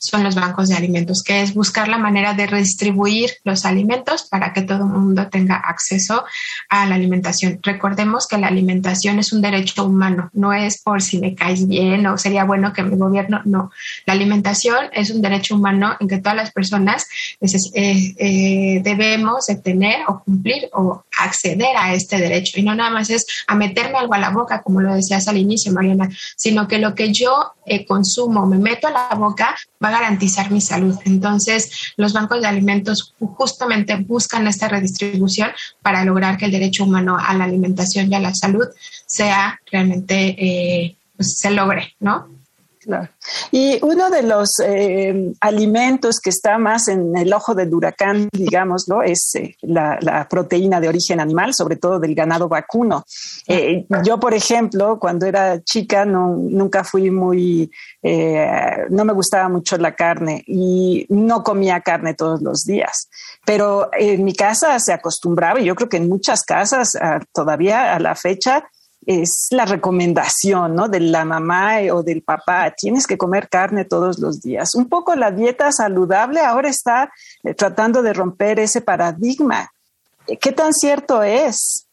son 0.01 0.25
los 0.25 0.35
bancos 0.35 0.69
de 0.69 0.77
alimentos, 0.77 1.23
que 1.23 1.43
es 1.43 1.55
buscar 1.55 1.89
la 1.89 1.99
manera 1.99 2.35
de 2.35 2.47
redistribuir 2.47 3.31
los 3.45 3.65
alimentos 3.65 4.25
para 4.25 4.53
que 4.53 4.63
todo 4.63 4.79
el 4.79 4.91
mundo 4.91 5.29
tenga 5.29 5.57
acceso 5.57 6.25
a 6.69 6.87
la 6.87 6.97
alimentación. 6.97 7.61
Recordemos 7.63 8.27
que 8.27 8.39
la 8.39 8.49
alimentación 8.49 9.19
es 9.19 9.33
un 9.33 9.41
derecho 9.41 9.85
humano, 9.85 10.31
no 10.33 10.53
es 10.53 10.83
por 10.83 11.01
si 11.01 11.19
me 11.19 11.35
caes 11.35 11.67
bien 11.69 12.07
o 12.07 12.19
sería 12.19 12.45
bueno 12.45 12.73
que 12.73 12.83
mi 12.83 12.97
gobierno, 12.97 13.41
no. 13.45 13.71
La 14.05 14.15
alimentación 14.15 14.87
es 14.93 15.11
un 15.11 15.23
derecho 15.23 15.55
humano 15.55 15.97
en 16.01 16.09
que 16.09 16.19
todas 16.19 16.37
las 16.37 16.51
personas 16.51 17.07
eh, 17.41 18.15
eh, 18.19 18.81
debemos 18.83 19.47
de 19.47 19.57
tener 19.57 20.01
o 20.09 20.23
cumplir 20.25 20.69
o 20.73 21.05
acceder 21.19 21.36
acceder 21.37 21.77
a 21.77 21.93
este 21.93 22.19
derecho 22.19 22.59
y 22.59 22.63
no 22.63 22.75
nada 22.75 22.91
más 22.91 23.11
es 23.11 23.27
a 23.47 23.55
meterme 23.55 23.99
algo 23.99 24.15
a 24.15 24.19
la 24.19 24.31
boca, 24.31 24.63
como 24.63 24.81
lo 24.81 24.95
decías 24.95 25.29
al 25.29 25.37
inicio, 25.37 25.73
Mariana, 25.73 26.09
sino 26.37 26.67
que 26.67 26.79
lo 26.79 26.95
que 26.95 27.13
yo 27.13 27.53
eh, 27.67 27.85
consumo, 27.85 28.47
me 28.47 28.59
meto 28.59 28.89
a 28.89 28.91
la 28.91 29.15
boca, 29.15 29.55
va 29.83 29.89
a 29.89 29.93
garantizar 29.93 30.51
mi 30.51 30.61
salud. 30.61 30.97
Entonces, 31.05 31.93
los 31.97 32.13
bancos 32.13 32.41
de 32.41 32.47
alimentos 32.47 33.15
justamente 33.19 33.97
buscan 33.97 34.47
esta 34.47 34.69
redistribución 34.69 35.51
para 35.83 36.05
lograr 36.05 36.39
que 36.39 36.47
el 36.47 36.53
derecho 36.53 36.85
humano 36.85 37.19
a 37.19 37.35
la 37.35 37.45
alimentación 37.45 38.11
y 38.11 38.15
a 38.15 38.21
la 38.21 38.35
salud 38.35 38.67
sea 39.07 39.61
realmente, 39.71 40.37
eh, 40.39 40.97
pues, 41.17 41.39
se 41.39 41.51
logre, 41.51 41.95
¿no? 42.01 42.36
Y 43.51 43.79
uno 43.83 44.11
de 44.11 44.23
los 44.23 44.61
eh, 44.65 45.33
alimentos 45.41 46.21
que 46.21 46.31
está 46.31 46.59
más 46.59 46.89
en 46.89 47.17
el 47.17 47.33
ojo 47.33 47.55
del 47.55 47.75
huracán, 47.75 48.29
digámoslo, 48.33 49.03
es 49.03 49.35
eh, 49.35 49.57
la, 49.63 50.27
proteína 50.29 50.81
de 50.81 50.89
origen 50.89 51.21
animal, 51.21 51.55
sobre 51.55 51.77
todo 51.77 51.99
del 51.99 52.15
ganado 52.15 52.49
vacuno. 52.49 53.05
Eh, 53.47 53.87
yo, 54.05 54.21
por 54.21 54.35
ejemplo, 54.35 54.99
cuando 54.99 55.27
era 55.27 55.63
chica, 55.63 56.05
no, 56.05 56.37
nunca 56.37 56.85
fui 56.85 57.11
muy, 57.11 57.71
no 58.03 59.05
me 59.05 59.13
gustaba 59.13 59.49
mucho 59.49 59.77
la 59.79 59.95
carne 59.95 60.45
y 60.47 61.07
no 61.09 61.43
comía 61.43 61.81
carne 61.81 62.15
todos 62.15 62.43
los 62.43 62.65
días. 62.65 63.09
Pero 63.45 63.91
en 63.93 64.25
mi 64.25 64.35
casa 64.35 64.79
se 64.79 64.93
acostumbraba, 64.93 65.61
y 65.61 65.65
yo 65.65 65.75
creo 65.75 65.89
que 65.89 65.97
en 65.97 66.09
muchas 66.09 66.43
casas 66.43 66.97
ah, 67.01 67.21
todavía 67.33 67.95
a 67.95 68.01
la 68.01 68.15
fecha, 68.15 68.69
es 69.07 69.47
la 69.51 69.65
recomendación 69.65 70.75
¿no? 70.75 70.89
de 70.89 71.01
la 71.01 71.25
mamá 71.25 71.79
o 71.93 72.03
del 72.03 72.23
papá, 72.23 72.73
tienes 72.77 73.07
que 73.07 73.17
comer 73.17 73.49
carne 73.49 73.85
todos 73.85 74.19
los 74.19 74.43
días. 74.43 74.75
Un 74.75 74.89
poco 74.89 75.15
la 75.15 75.31
dieta 75.31 75.71
saludable 75.71 76.41
ahora 76.41 76.69
está 76.69 77.13
eh, 77.45 77.55
tratando 77.55 78.03
de 78.03 78.13
romper 78.13 78.59
ese 78.59 78.81
paradigma. 78.81 79.71
¿Qué 80.41 80.51
tan 80.51 80.73
cierto 80.73 81.23
es? 81.23 81.87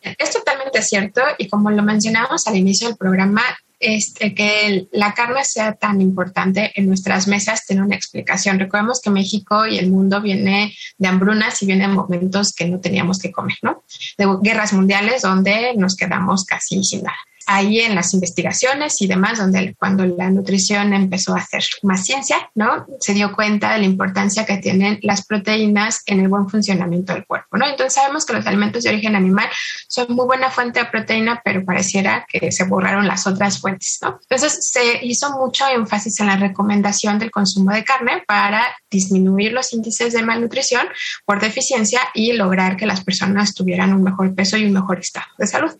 Es 0.00 0.30
totalmente 0.30 0.82
cierto 0.82 1.20
y 1.36 1.48
como 1.48 1.70
lo 1.70 1.82
mencionamos 1.82 2.46
al 2.46 2.56
inicio 2.56 2.88
del 2.88 2.96
programa, 2.96 3.42
este, 3.82 4.34
que 4.34 4.86
la 4.92 5.12
carne 5.12 5.44
sea 5.44 5.74
tan 5.74 6.00
importante 6.00 6.72
en 6.74 6.86
nuestras 6.86 7.26
mesas 7.28 7.66
tiene 7.66 7.82
una 7.82 7.96
explicación. 7.96 8.58
Recordemos 8.58 9.00
que 9.00 9.10
México 9.10 9.66
y 9.66 9.78
el 9.78 9.90
mundo 9.90 10.20
viene 10.20 10.74
de 10.98 11.08
hambrunas 11.08 11.60
y 11.62 11.66
viene 11.66 11.88
de 11.88 11.94
momentos 11.94 12.54
que 12.54 12.66
no 12.66 12.80
teníamos 12.80 13.18
que 13.18 13.32
comer, 13.32 13.58
¿no? 13.62 13.84
De 14.16 14.26
guerras 14.40 14.72
mundiales 14.72 15.22
donde 15.22 15.74
nos 15.76 15.96
quedamos 15.96 16.44
casi 16.44 16.82
sin 16.84 17.02
nada 17.02 17.18
ahí 17.46 17.80
en 17.80 17.94
las 17.94 18.14
investigaciones 18.14 19.00
y 19.00 19.06
demás, 19.06 19.38
donde 19.38 19.74
cuando 19.78 20.04
la 20.04 20.30
nutrición 20.30 20.92
empezó 20.92 21.34
a 21.34 21.38
hacer 21.38 21.64
más 21.82 22.04
ciencia, 22.04 22.50
¿no? 22.54 22.86
Se 23.00 23.14
dio 23.14 23.32
cuenta 23.32 23.72
de 23.72 23.80
la 23.80 23.84
importancia 23.84 24.44
que 24.44 24.58
tienen 24.58 24.98
las 25.02 25.26
proteínas 25.26 26.02
en 26.06 26.20
el 26.20 26.28
buen 26.28 26.48
funcionamiento 26.48 27.12
del 27.12 27.26
cuerpo, 27.26 27.56
¿no? 27.56 27.66
Entonces 27.66 27.94
sabemos 27.94 28.24
que 28.24 28.32
los 28.32 28.46
alimentos 28.46 28.82
de 28.82 28.90
origen 28.90 29.16
animal 29.16 29.48
son 29.88 30.06
muy 30.10 30.26
buena 30.26 30.50
fuente 30.50 30.80
de 30.80 30.86
proteína, 30.86 31.40
pero 31.44 31.64
pareciera 31.64 32.26
que 32.28 32.52
se 32.52 32.64
borraron 32.64 33.06
las 33.06 33.26
otras 33.26 33.60
fuentes, 33.60 33.98
¿no? 34.02 34.18
Entonces 34.28 34.70
se 34.70 35.04
hizo 35.04 35.30
mucho 35.38 35.66
énfasis 35.68 36.20
en 36.20 36.26
la 36.26 36.36
recomendación 36.36 37.18
del 37.18 37.30
consumo 37.30 37.72
de 37.72 37.84
carne 37.84 38.22
para 38.26 38.62
disminuir 38.90 39.52
los 39.52 39.72
índices 39.72 40.12
de 40.12 40.22
malnutrición 40.22 40.86
por 41.24 41.40
deficiencia 41.40 42.00
y 42.14 42.32
lograr 42.32 42.76
que 42.76 42.86
las 42.86 43.02
personas 43.02 43.54
tuvieran 43.54 43.92
un 43.92 44.02
mejor 44.02 44.34
peso 44.34 44.56
y 44.56 44.64
un 44.64 44.72
mejor 44.72 44.98
estado 45.00 45.26
de 45.38 45.46
salud. 45.46 45.72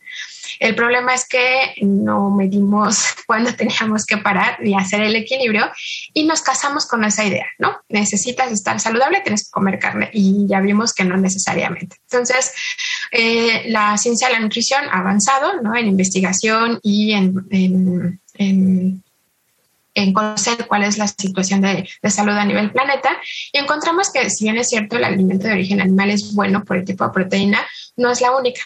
El 0.59 0.75
problema 0.75 1.15
es 1.15 1.27
que 1.29 1.75
no 1.83 2.31
medimos 2.31 3.05
cuándo 3.27 3.55
teníamos 3.55 4.05
que 4.07 4.19
parar 4.19 4.59
y 4.65 4.75
hacer 4.75 5.03
el 5.03 5.17
equilibrio 5.17 5.71
y 6.15 6.25
nos 6.25 6.43
casamos 6.43 6.87
con 6.87 7.05
esa 7.05 7.25
idea, 7.25 7.47
¿no? 7.59 7.77
Necesitas 7.89 8.53
estar 8.53 8.81
saludable, 8.81 9.21
tienes 9.21 9.45
que 9.45 9.51
comer 9.51 9.79
carne 9.79 10.11
y 10.13 10.47
ya 10.47 10.61
vimos 10.61 10.93
que 10.93 11.05
no 11.05 11.17
necesariamente. 11.17 11.97
Entonces, 12.11 12.53
eh, 13.11 13.65
la 13.67 13.97
ciencia 13.99 14.29
de 14.29 14.35
la 14.35 14.41
nutrición 14.41 14.85
ha 14.91 15.01
avanzado, 15.01 15.61
¿no? 15.63 15.75
En 15.75 15.87
investigación 15.87 16.79
y 16.83 17.13
en, 17.13 17.35
en 17.51 18.21
en 18.35 19.03
conocer 20.13 20.67
cuál 20.67 20.85
es 20.85 20.99
la 20.99 21.07
situación 21.07 21.61
de, 21.61 21.89
de, 22.03 22.11
salud 22.11 22.33
a 22.33 22.45
nivel 22.45 22.73
planeta 22.73 23.11
y 23.53 23.59
encontramos 23.59 24.11
que 24.11 24.31
si 24.31 24.45
bien 24.45 24.57
es 24.57 24.69
cierto 24.69 24.97
el 24.97 25.05
alimento 25.05 25.47
de 25.47 25.53
origen 25.53 25.81
animal 25.81 26.11
es 26.11 26.35
bueno 26.35 26.65
por 26.65 26.77
el 26.79 26.85
tipo 26.85 27.05
de 27.05 27.11
proteína, 27.11 27.59
no 27.97 28.11
es 28.11 28.21
la 28.21 28.35
única. 28.37 28.63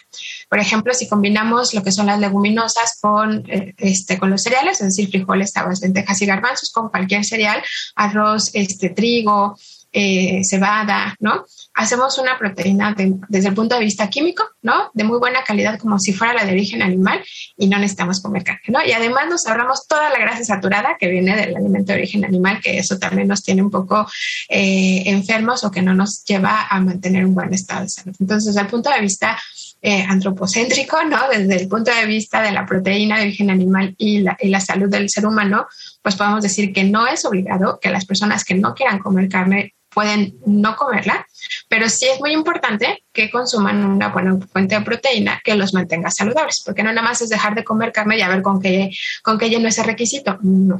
Por 0.49 0.59
ejemplo, 0.59 0.93
si 0.93 1.07
combinamos 1.07 1.73
lo 1.73 1.83
que 1.83 1.91
son 1.91 2.05
las 2.05 2.19
leguminosas 2.19 2.97
con, 3.01 3.43
eh, 3.49 3.73
este, 3.77 4.17
con 4.17 4.29
los 4.29 4.43
cereales, 4.43 4.79
es 4.81 4.87
decir, 4.87 5.09
frijoles, 5.09 5.55
habas, 5.57 5.81
lentejas 5.81 6.21
y 6.21 6.25
garbanzos, 6.25 6.71
con 6.71 6.89
cualquier 6.89 7.25
cereal, 7.25 7.61
arroz, 7.95 8.51
este, 8.53 8.89
trigo, 8.89 9.57
eh, 9.99 10.43
cebada, 10.43 11.15
¿no? 11.19 11.43
Hacemos 11.73 12.19
una 12.19 12.37
proteína 12.37 12.95
desde 13.27 13.49
el 13.49 13.55
punto 13.55 13.73
de 13.73 13.81
vista 13.81 14.07
químico, 14.11 14.43
¿no? 14.61 14.91
De 14.93 15.03
muy 15.03 15.17
buena 15.17 15.43
calidad, 15.43 15.79
como 15.79 15.97
si 15.97 16.13
fuera 16.13 16.35
la 16.35 16.45
de 16.45 16.51
origen 16.51 16.83
animal, 16.83 17.25
y 17.57 17.65
no 17.65 17.79
necesitamos 17.79 18.21
comer 18.21 18.43
carne, 18.43 18.61
¿no? 18.67 18.85
Y 18.85 18.91
además 18.91 19.25
nos 19.27 19.47
ahorramos 19.47 19.87
toda 19.87 20.11
la 20.11 20.19
grasa 20.19 20.43
saturada 20.43 20.97
que 20.99 21.07
viene 21.07 21.35
del 21.35 21.55
alimento 21.55 21.93
de 21.93 21.97
origen 21.97 22.23
animal, 22.25 22.59
que 22.61 22.77
eso 22.77 22.99
también 22.99 23.27
nos 23.27 23.41
tiene 23.41 23.63
un 23.63 23.71
poco 23.71 24.07
eh, 24.49 25.01
enfermos 25.07 25.63
o 25.63 25.71
que 25.71 25.81
no 25.81 25.95
nos 25.95 26.23
lleva 26.25 26.67
a 26.69 26.79
mantener 26.79 27.25
un 27.25 27.33
buen 27.33 27.51
estado 27.51 27.81
de 27.81 27.89
salud. 27.89 28.15
Entonces, 28.19 28.53
desde 28.53 28.61
el 28.61 28.67
punto 28.67 28.91
de 28.91 29.01
vista 29.01 29.35
eh, 29.81 30.05
antropocéntrico, 30.07 31.03
¿no? 31.05 31.27
Desde 31.27 31.55
el 31.55 31.67
punto 31.67 31.91
de 31.91 32.05
vista 32.05 32.43
de 32.43 32.51
la 32.51 32.67
proteína 32.67 33.17
de 33.17 33.23
origen 33.23 33.49
animal 33.49 33.95
y 33.97 34.19
la, 34.19 34.37
y 34.39 34.49
la 34.49 34.59
salud 34.59 34.89
del 34.89 35.09
ser 35.09 35.25
humano, 35.25 35.65
pues 36.07 36.15
podemos 36.15 36.41
decir 36.41 36.71
que 36.71 36.85
no 36.85 37.05
es 37.05 37.25
obligado 37.25 37.79
que 37.81 37.89
las 37.89 38.05
personas 38.05 38.45
que 38.45 38.55
no 38.55 38.73
quieran 38.73 38.99
comer 38.99 39.27
carne 39.27 39.73
pueden 39.89 40.35
no 40.45 40.77
comerla, 40.77 41.27
pero 41.67 41.89
sí 41.89 42.05
es 42.05 42.21
muy 42.21 42.31
importante 42.31 43.03
que 43.11 43.29
consuman 43.29 43.83
una 43.83 44.07
buena 44.07 44.39
fuente 44.53 44.75
de 44.75 44.85
proteína 44.85 45.41
que 45.43 45.55
los 45.55 45.73
mantenga 45.73 46.09
saludables, 46.09 46.63
porque 46.65 46.81
no 46.81 46.93
nada 46.93 47.01
más 47.05 47.21
es 47.21 47.27
dejar 47.27 47.55
de 47.55 47.65
comer 47.65 47.91
carne 47.91 48.17
y 48.17 48.21
a 48.21 48.29
ver 48.29 48.41
con 48.41 48.61
qué, 48.61 48.89
con 49.21 49.37
qué 49.37 49.49
lleno 49.49 49.67
ese 49.67 49.83
requisito. 49.83 50.39
No. 50.43 50.77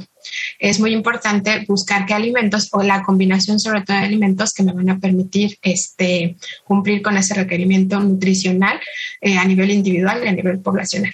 Es 0.58 0.80
muy 0.80 0.94
importante 0.94 1.66
buscar 1.68 2.06
qué 2.06 2.14
alimentos 2.14 2.70
o 2.72 2.82
la 2.82 3.02
combinación 3.02 3.60
sobre 3.60 3.82
todo 3.82 3.98
de 3.98 4.04
alimentos 4.04 4.54
que 4.54 4.62
me 4.62 4.72
van 4.72 4.88
a 4.88 4.98
permitir 4.98 5.58
este, 5.60 6.38
cumplir 6.64 7.02
con 7.02 7.18
ese 7.18 7.34
requerimiento 7.34 8.00
nutricional 8.00 8.80
eh, 9.20 9.36
a 9.36 9.44
nivel 9.44 9.72
individual 9.72 10.24
y 10.24 10.28
a 10.28 10.32
nivel 10.32 10.60
poblacional. 10.60 11.12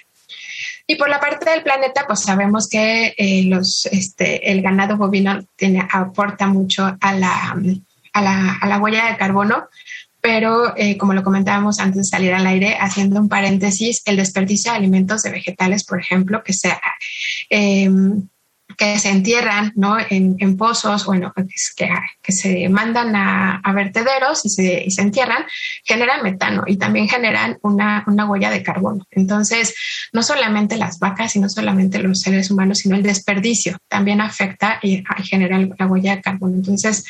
Y 0.87 0.95
por 0.95 1.09
la 1.09 1.19
parte 1.19 1.49
del 1.49 1.63
planeta, 1.63 2.05
pues 2.05 2.21
sabemos 2.21 2.69
que 2.69 3.15
eh, 3.17 3.43
los, 3.45 3.87
este, 3.87 4.51
el 4.51 4.61
ganado 4.61 4.97
bovino 4.97 5.43
tiene, 5.55 5.87
aporta 5.91 6.47
mucho 6.47 6.95
a 6.99 7.13
la, 7.13 7.55
a 8.13 8.21
la, 8.21 8.53
a 8.53 8.67
la 8.67 8.77
huella 8.77 9.07
de 9.07 9.17
carbono, 9.17 9.67
pero 10.21 10.75
eh, 10.77 10.97
como 10.97 11.13
lo 11.13 11.23
comentábamos 11.23 11.79
antes 11.79 11.97
de 11.97 12.03
salir 12.03 12.33
al 12.33 12.45
aire, 12.47 12.77
haciendo 12.79 13.19
un 13.19 13.29
paréntesis, 13.29 14.01
el 14.05 14.17
desperdicio 14.17 14.71
de 14.71 14.77
alimentos 14.77 15.23
de 15.23 15.31
vegetales, 15.31 15.83
por 15.83 15.99
ejemplo, 15.99 16.43
que 16.43 16.53
sea... 16.53 16.81
Eh, 17.49 17.89
que 18.77 18.99
se 18.99 19.09
entierran 19.09 19.71
¿no? 19.75 19.97
en, 20.09 20.57
pozos, 20.57 21.05
bueno, 21.05 21.33
que, 21.35 21.89
que 22.21 22.31
se 22.31 22.69
mandan 22.69 23.15
a, 23.15 23.61
vertederos 23.73 24.45
y 24.45 24.49
se, 24.49 24.83
y 24.85 24.91
se, 24.91 25.01
entierran, 25.01 25.45
generan 25.83 26.23
metano 26.23 26.63
y 26.65 26.77
también 26.77 27.07
generan 27.07 27.57
una, 27.61 28.03
una, 28.07 28.25
huella 28.25 28.49
de 28.49 28.63
carbono. 28.63 29.05
Entonces, 29.11 29.75
no 30.13 30.23
solamente 30.23 30.77
las 30.77 30.99
vacas 30.99 31.35
y 31.35 31.39
no 31.39 31.49
solamente 31.49 31.99
los 31.99 32.21
seres 32.21 32.51
humanos, 32.51 32.79
sino 32.79 32.95
el 32.95 33.03
desperdicio 33.03 33.77
también 33.87 34.21
afecta 34.21 34.79
y, 34.81 35.03
y 35.17 35.23
genera 35.23 35.59
la 35.59 35.87
huella 35.87 36.15
de 36.15 36.21
carbono. 36.21 36.55
Entonces, 36.55 37.05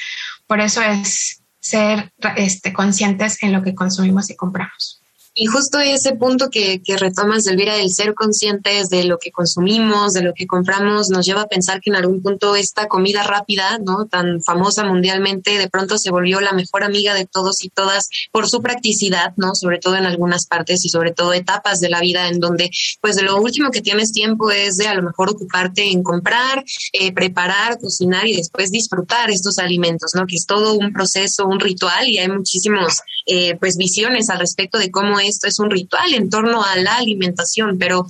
por 0.48 0.60
eso 0.60 0.82
es 0.82 1.42
ser 1.60 2.12
este, 2.36 2.74
conscientes 2.74 3.42
en 3.42 3.52
lo 3.52 3.64
que 3.64 3.74
consumimos 3.74 4.30
y 4.30 4.36
compramos. 4.36 5.02
Y 5.38 5.48
justo 5.48 5.80
ese 5.80 6.16
punto 6.16 6.50
que, 6.50 6.82
retomas, 6.98 7.46
Elvira, 7.46 7.76
del 7.76 7.90
ser 7.90 8.14
conscientes 8.14 8.88
de 8.88 9.04
lo 9.04 9.18
que 9.18 9.32
consumimos, 9.32 10.14
de 10.14 10.22
lo 10.22 10.34
que 10.34 10.48
compramos, 10.48 11.10
nos 11.10 11.26
lleva 11.26 11.42
a 11.42 11.48
pensar 11.48 11.82
que 11.82 11.90
en 11.90 11.98
algún 11.98 12.22
punto 12.22 12.56
esta 12.56 12.88
comida 12.88 13.22
rápida, 13.22 13.78
¿no? 13.80 14.06
Tan 14.06 14.42
famosa 14.42 14.86
mundialmente, 14.86 15.58
de 15.58 15.70
pronto 15.70 15.98
se 15.98 16.10
volvió 16.10 16.40
la 16.40 16.54
mejor 16.54 16.86
amiga 16.86 17.14
de 17.14 17.26
todos 17.26 17.66
y 17.66 17.70
todas 17.70 18.08
por 18.32 18.48
su 18.48 18.62
practicidad, 18.62 19.34
¿no? 19.36 19.56
Sobre 19.56 19.80
todo 19.80 19.98
en 19.98 20.06
algunas 20.06 20.46
partes 20.46 20.86
y 20.86 20.90
sobre 20.90 21.12
todo 21.12 21.34
etapas 21.34 21.82
de 21.82 21.90
la 21.90 22.00
vida 22.00 22.30
en 22.30 22.40
donde, 22.40 22.72
pues, 23.02 23.18
de 23.18 23.24
lo 23.24 23.36
último 23.36 23.72
que 23.72 23.82
tienes 23.82 24.14
tiempo 24.14 24.52
es 24.52 24.78
de 24.78 24.88
a 24.88 24.96
lo 24.96 25.04
mejor 25.04 25.32
ocuparte 25.32 25.92
en 25.92 26.02
comprar, 26.02 26.64
eh, 26.94 27.12
preparar, 27.12 27.78
cocinar 27.78 28.26
y 28.26 28.38
después 28.38 28.72
disfrutar 28.72 29.30
estos 29.32 29.60
alimentos, 29.60 30.12
¿no? 30.16 30.28
Que 30.28 30.38
es 30.38 30.46
todo 30.46 30.76
un 30.76 30.94
proceso, 30.94 31.46
un 31.46 31.60
ritual 31.60 32.08
y 32.08 32.20
hay 32.20 32.30
muchísimos, 32.30 33.02
eh, 33.26 33.58
pues, 33.60 33.76
visiones 33.76 34.30
al 34.30 34.40
respecto 34.40 34.78
de 34.78 34.92
cómo 34.92 35.20
esto 35.28 35.48
es 35.48 35.60
un 35.60 35.70
ritual 35.70 36.14
en 36.14 36.30
torno 36.30 36.64
a 36.64 36.76
la 36.78 36.96
alimentación, 36.98 37.78
pero 37.78 38.06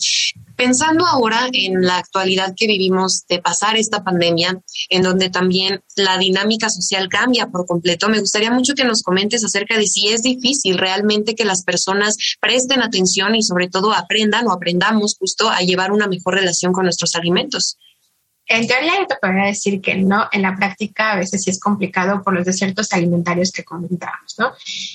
pensando 0.56 1.06
ahora 1.06 1.48
en 1.52 1.82
la 1.82 1.98
actualidad 1.98 2.54
que 2.56 2.68
vivimos 2.68 3.26
de 3.28 3.40
pasar 3.40 3.76
esta 3.76 4.04
pandemia, 4.04 4.62
en 4.90 5.02
donde 5.02 5.30
también 5.30 5.82
la 5.96 6.18
dinámica 6.18 6.70
social 6.70 7.10
cambia 7.10 7.48
por 7.48 7.66
completo, 7.66 8.10
me 8.10 8.20
gustaría 8.20 8.52
mucho 8.52 8.74
que 8.74 8.86
nos 8.86 9.04
comentes 9.04 9.44
acerca 9.44 9.78
de 9.78 9.88
si 9.88 10.10
es 10.10 10.24
difícil 10.24 10.78
realmente 10.78 11.36
que 11.36 11.46
las 11.46 11.64
personas 11.64 12.18
presten 12.40 12.82
atención 12.82 13.36
y 13.36 13.44
sobre 13.44 13.70
todo 13.70 13.94
aprendan 13.94 14.48
o 14.48 14.52
aprendamos 14.52 15.18
justo 15.18 15.50
a 15.50 15.62
llevar 15.62 15.92
una 15.92 16.08
mejor 16.08 16.36
relación 16.36 16.74
con 16.74 16.86
nuestros 16.86 17.16
alimentos. 17.16 17.78
En 18.48 18.68
teoría 18.68 19.00
yo 19.00 19.08
te 19.08 19.16
podría 19.20 19.46
decir 19.46 19.82
que 19.82 19.96
no, 19.96 20.28
en 20.32 20.44
la 20.44 20.56
práctica 20.56 21.12
a 21.12 21.16
veces 21.16 21.44
sí 21.44 21.50
es 21.50 21.60
complicado 21.60 22.22
por 22.22 22.34
los 22.34 22.46
desiertos 22.46 22.94
alimentarios 22.94 23.52
que 23.52 23.64
comentamos, 23.64 24.36
¿no? 24.38 24.52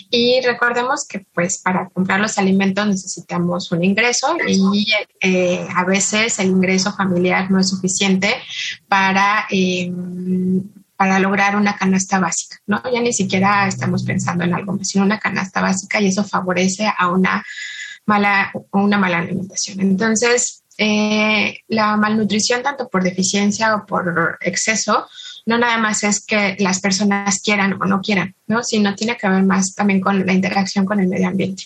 Y 0.09 0.41
recordemos 0.43 1.05
que 1.07 1.27
pues 1.35 1.59
para 1.59 1.89
comprar 1.89 2.21
los 2.21 2.39
alimentos 2.39 2.87
necesitamos 2.87 3.73
un 3.73 3.83
ingreso 3.83 4.37
y 4.47 4.87
eh, 5.21 5.67
a 5.75 5.85
veces 5.85 6.39
el 6.39 6.49
ingreso 6.49 6.93
familiar 6.93 7.51
no 7.51 7.59
es 7.59 7.69
suficiente 7.69 8.35
para, 8.87 9.47
em, 9.51 10.63
para 10.97 11.19
lograr 11.19 11.57
una 11.57 11.77
canasta 11.77 12.21
básica, 12.21 12.59
¿no? 12.67 12.81
Ya 12.93 13.01
ni 13.01 13.13
siquiera 13.13 13.67
estamos 13.67 14.05
pensando 14.05 14.45
en 14.45 14.55
algo 14.55 14.75
más, 14.75 14.89
sino 14.89 15.05
una 15.05 15.19
canasta 15.19 15.61
básica 15.61 16.01
y 16.01 16.07
eso 16.07 16.23
favorece 16.23 16.89
a 16.97 17.09
una 17.09 17.45
mala, 18.07 18.53
una 18.73 18.99
mala 18.99 19.19
alimentación. 19.19 19.81
Entonces, 19.81 20.60
eh, 20.83 21.59
la 21.69 21.95
malnutrición, 21.99 22.63
tanto 22.63 22.89
por 22.89 23.03
deficiencia 23.03 23.75
o 23.75 23.85
por 23.85 24.39
exceso, 24.41 25.07
no 25.45 25.59
nada 25.59 25.77
más 25.77 26.03
es 26.05 26.25
que 26.25 26.57
las 26.59 26.81
personas 26.81 27.43
quieran 27.43 27.75
o 27.75 27.85
no 27.85 28.01
quieran, 28.01 28.35
¿no? 28.47 28.63
sino 28.63 28.95
tiene 28.95 29.19
que 29.19 29.29
ver 29.29 29.43
más 29.43 29.75
también 29.75 30.01
con 30.01 30.25
la 30.25 30.33
interacción 30.33 30.87
con 30.87 30.99
el 30.99 31.09
medio 31.09 31.29
ambiente. 31.29 31.65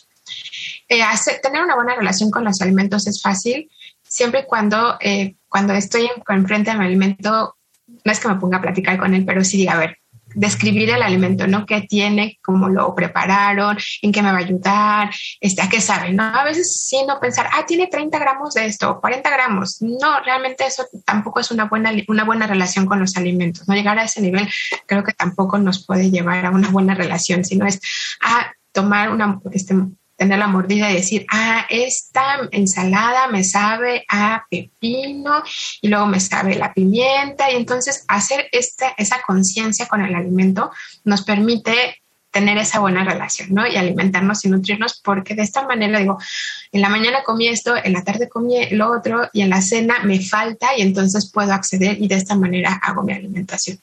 Eh, 0.88 1.00
tener 1.40 1.62
una 1.62 1.76
buena 1.76 1.94
relación 1.94 2.32
con 2.32 2.42
los 2.42 2.60
alimentos 2.60 3.06
es 3.06 3.22
fácil 3.22 3.70
siempre 4.02 4.40
y 4.40 4.46
cuando, 4.46 4.96
eh, 5.00 5.36
cuando 5.48 5.74
estoy 5.74 6.10
enfrente 6.28 6.72
de 6.72 6.76
mi 6.76 6.84
alimento, 6.84 7.56
no 7.86 8.12
es 8.12 8.18
que 8.18 8.26
me 8.26 8.34
ponga 8.34 8.58
a 8.58 8.62
platicar 8.62 8.98
con 8.98 9.14
él, 9.14 9.24
pero 9.24 9.44
sí 9.44 9.58
diga, 9.58 9.74
a 9.74 9.78
ver, 9.78 9.98
describir 10.34 10.90
el 10.90 11.02
alimento, 11.02 11.46
¿no? 11.46 11.66
¿Qué 11.66 11.82
tiene? 11.82 12.38
¿Cómo 12.42 12.68
lo 12.68 12.94
prepararon? 12.94 13.76
¿En 14.02 14.12
qué 14.12 14.22
me 14.22 14.32
va 14.32 14.38
a 14.38 14.40
ayudar? 14.40 15.10
Este, 15.40 15.62
¿A 15.62 15.68
qué 15.68 15.80
sabe? 15.80 16.12
¿no? 16.12 16.22
A 16.22 16.44
veces 16.44 16.84
sí 16.86 17.02
no 17.06 17.20
pensar, 17.20 17.48
ah, 17.52 17.64
tiene 17.66 17.86
30 17.86 18.18
gramos 18.18 18.54
de 18.54 18.66
esto, 18.66 19.00
40 19.00 19.30
gramos. 19.30 19.80
No, 19.80 20.20
realmente 20.20 20.66
eso 20.66 20.84
tampoco 21.04 21.40
es 21.40 21.50
una 21.50 21.64
buena, 21.66 21.92
una 22.08 22.24
buena 22.24 22.46
relación 22.46 22.86
con 22.86 23.00
los 23.00 23.16
alimentos. 23.16 23.68
No 23.68 23.74
llegar 23.74 23.98
a 23.98 24.04
ese 24.04 24.20
nivel 24.20 24.48
creo 24.86 25.04
que 25.04 25.12
tampoco 25.12 25.58
nos 25.58 25.84
puede 25.84 26.10
llevar 26.10 26.46
a 26.46 26.50
una 26.50 26.70
buena 26.70 26.94
relación, 26.94 27.44
sino 27.44 27.66
es, 27.66 27.80
ah, 28.22 28.50
tomar 28.72 29.10
una, 29.10 29.40
este, 29.52 29.74
tener 30.16 30.38
la 30.38 30.46
mordida 30.46 30.90
y 30.90 30.94
decir, 30.94 31.26
ah, 31.30 31.66
esta 31.68 32.48
ensalada 32.50 33.28
me 33.28 33.44
sabe 33.44 34.04
a 34.08 34.44
pepino 34.50 35.42
y 35.80 35.88
luego 35.88 36.06
me 36.06 36.20
sabe 36.20 36.54
la 36.54 36.72
pimienta. 36.72 37.50
Y 37.50 37.56
entonces 37.56 38.04
hacer 38.08 38.48
esta, 38.52 38.94
esa 38.96 39.22
conciencia 39.26 39.86
con 39.86 40.02
el 40.02 40.14
alimento 40.14 40.70
nos 41.04 41.22
permite 41.22 42.00
tener 42.34 42.58
esa 42.58 42.80
buena 42.80 43.04
relación, 43.04 43.54
¿no? 43.54 43.64
Y 43.64 43.76
alimentarnos 43.76 44.44
y 44.44 44.48
nutrirnos, 44.48 45.00
porque 45.04 45.36
de 45.36 45.42
esta 45.42 45.64
manera 45.66 46.00
digo, 46.00 46.18
en 46.72 46.80
la 46.80 46.88
mañana 46.88 47.22
comí 47.22 47.46
esto, 47.46 47.76
en 47.76 47.92
la 47.92 48.02
tarde 48.02 48.28
comí 48.28 48.70
lo 48.70 48.90
otro 48.90 49.30
y 49.32 49.42
en 49.42 49.50
la 49.50 49.62
cena 49.62 50.00
me 50.02 50.20
falta 50.20 50.76
y 50.76 50.82
entonces 50.82 51.30
puedo 51.30 51.52
acceder 51.52 51.96
y 52.02 52.08
de 52.08 52.16
esta 52.16 52.34
manera 52.34 52.80
hago 52.82 53.04
mi 53.04 53.12
alimentación. 53.12 53.78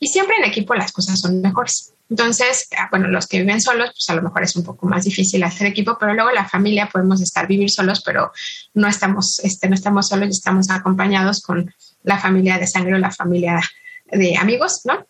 Y 0.00 0.08
siempre 0.08 0.36
en 0.36 0.44
equipo 0.44 0.74
las 0.74 0.92
cosas 0.92 1.20
son 1.20 1.40
mejores. 1.40 1.92
Entonces, 2.10 2.68
ah, 2.76 2.88
bueno, 2.90 3.08
los 3.08 3.26
que 3.26 3.38
viven 3.38 3.60
solos, 3.60 3.90
pues 3.92 4.10
a 4.10 4.14
lo 4.14 4.22
mejor 4.22 4.42
es 4.42 4.54
un 4.56 4.64
poco 4.64 4.86
más 4.86 5.04
difícil 5.04 5.42
hacer 5.42 5.66
equipo, 5.66 5.96
pero 5.98 6.14
luego 6.14 6.30
la 6.30 6.48
familia 6.48 6.88
podemos 6.92 7.20
estar 7.20 7.46
vivir 7.46 7.70
solos, 7.70 8.02
pero 8.04 8.32
no 8.74 8.88
estamos, 8.88 9.38
este, 9.40 9.68
no 9.68 9.74
estamos 9.74 10.08
solos 10.08 10.28
estamos 10.28 10.70
acompañados 10.70 11.40
con 11.40 11.72
la 12.02 12.18
familia 12.18 12.58
de 12.58 12.66
sangre 12.66 12.94
o 12.94 12.98
la 12.98 13.10
familia 13.10 13.60
de 14.10 14.36
amigos, 14.36 14.82
¿no? 14.84 15.06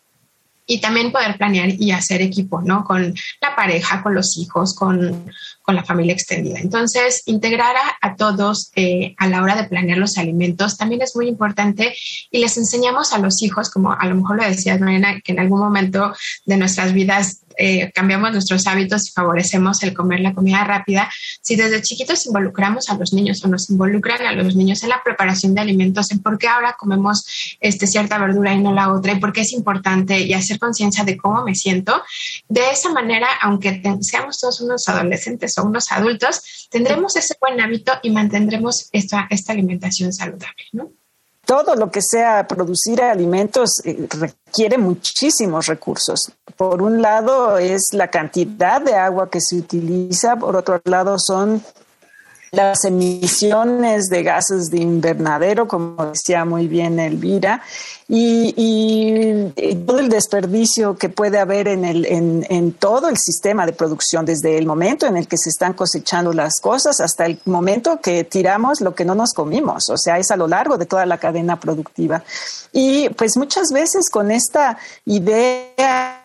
y 0.67 0.81
también 0.81 1.13
poder 1.13 1.37
planear 1.37 1.69
y 1.69 1.91
hacer 1.91 2.23
equipo, 2.23 2.63
¿no? 2.63 2.85
Con 2.85 3.15
la 3.41 3.55
pareja, 3.55 4.03
con 4.03 4.15
los 4.15 4.39
hijos, 4.39 4.75
con, 4.75 5.31
con 5.65 5.75
la 5.75 5.83
familia 5.83 6.13
extendida. 6.13 6.59
Entonces, 6.61 7.23
integrar 7.25 7.75
a, 8.03 8.17
todos 8.17 8.71
eh, 8.77 9.15
a 9.17 9.27
la 9.29 9.43
hora 9.43 9.57
de 9.57 9.65
planear 9.65 9.97
los 9.97 10.19
alimentos 10.19 10.77
también 10.77 11.01
es 11.01 11.17
muy 11.17 11.27
importante 11.27 11.97
y 12.31 12.39
les 12.39 12.59
enseñamos 12.59 13.15
a 13.15 13.19
los 13.19 13.43
hijos, 13.43 13.71
como 13.71 13.93
a 13.93 14.05
lo 14.05 14.15
mejor 14.15 14.37
lo 14.37 14.45
decías, 14.47 14.79
Mariana, 14.79 15.23
que 15.25 15.33
en 15.33 15.41
algún 15.41 15.61
momento 15.61 16.13
de 16.45 16.59
nuestras 16.59 16.93
vidas 16.93 17.41
eh, 17.57 17.91
cambiamos 17.95 18.33
nuestros 18.33 18.67
hábitos 18.67 19.09
y 19.09 19.13
favorecemos 19.13 19.83
el 19.85 19.95
comer 19.95 20.21
la 20.21 20.35
comida 20.35 20.65
rápida, 20.65 21.11
si 21.41 21.57
desde 21.57 21.81
chiquitos 21.81 22.27
involucramos 22.27 22.91
a 22.91 22.99
los 22.99 23.13
niños 23.13 23.45
o 23.45 23.49
nos 23.49 23.71
involucran 23.71 24.27
a 24.27 24.33
los 24.33 24.57
niños 24.57 24.83
en 24.83 24.91
la 24.91 25.03
preparación 25.03 25.55
de 25.55 25.61
alimentos, 25.61 26.11
en 26.11 26.19
por 26.19 26.37
qué 26.37 26.49
ahora 26.49 26.77
comemos 26.79 27.57
este, 27.61 27.87
cierta 27.87 28.19
verdura 28.19 28.53
y 28.53 28.61
no 28.61 28.73
la 28.73 28.93
otra, 28.93 29.13
y 29.13 29.21
por 29.21 29.33
qué 29.33 29.43
es 29.43 29.53
importante 29.53 30.21
y 30.21 30.35
hacer 30.35 30.59
conciencia 30.59 31.05
de 31.05 31.17
cómo 31.17 31.43
me 31.45 31.55
siento, 31.55 32.03
de 32.49 32.71
esa 32.71 32.91
manera, 32.91 33.29
aunque 33.41 33.83
seamos 34.01 34.39
todos 34.39 34.61
unos 34.61 34.89
adolescentes 34.89 35.54
o 35.59 35.65
unos 35.65 35.91
adultos, 35.93 36.69
tendremos 36.71 37.17
ese 37.17 37.35
buen 37.41 37.61
hábito 37.61 37.93
y 38.03 38.11
mantendremos 38.11 38.89
esta, 38.93 39.27
esta 39.31 39.53
alimentación 39.53 40.13
saludable, 40.13 40.65
¿no? 40.73 40.91
todo 41.45 41.75
lo 41.77 41.91
que 41.91 42.01
sea 42.03 42.47
producir 42.47 43.03
alimentos 43.03 43.81
eh, 43.85 44.09
requiere 44.19 44.79
muchísimos 44.79 45.67
recursos. 45.67 46.33
Por 46.57 46.83
un 46.83 47.03
lado 47.03 47.59
es 47.59 47.89
la 47.93 48.09
cantidad 48.09 48.81
de 48.81 48.95
agua 48.95 49.31
que 49.31 49.41
se 49.41 49.57
utiliza, 49.57 50.37
por 50.37 50.57
otro 50.57 50.81
lado 50.85 51.19
son 51.19 51.63
las 52.55 52.85
emisiones 52.85 54.09
de 54.09 54.23
gases 54.23 54.71
de 54.71 54.79
invernadero, 54.79 55.67
como 55.67 56.07
decía 56.07 56.45
muy 56.45 56.69
bien 56.69 56.99
Elvira, 57.01 57.63
y, 58.09 59.53
todo 59.87 59.99
el 59.99 60.09
desperdicio 60.09 60.97
que 60.97 61.09
puede 61.09 61.39
haber 61.39 61.69
en, 61.69 61.85
el, 61.85 62.07
en, 62.07 62.73
todo 62.73 63.09
el 63.09 63.17
sistema 63.17 63.67
de 63.67 63.73
producción, 63.73 64.25
desde 64.25 64.59
el 64.59 64.67
momento 64.67 65.07
en 65.07 65.17
el 65.17 65.27
que 65.27 65.39
se 65.39 65.51
están 65.51 65.73
cosechando 65.73 66.33
las 66.33 66.61
cosas 66.61 67.01
hasta 67.01 67.27
el 67.27 67.41
momento 67.47 68.01
que 68.01 68.25
tiramos 68.25 68.81
lo 68.81 68.95
que 68.95 69.05
no 69.05 69.15
nos 69.15 69.33
comimos, 69.33 69.91
o 69.91 69.97
sea, 69.97 70.19
es 70.19 70.31
a 70.31 70.37
lo 70.37 70.47
largo 70.47 70.77
de 70.77 70.87
toda 70.87 71.07
la 71.07 71.19
cadena 71.19 71.59
productiva. 71.59 72.23
Y 72.73 73.09
pues 73.11 73.37
muchas 73.37 73.73
veces 73.73 74.11
con 74.11 74.31
esta 74.31 74.79
idea 75.07 76.21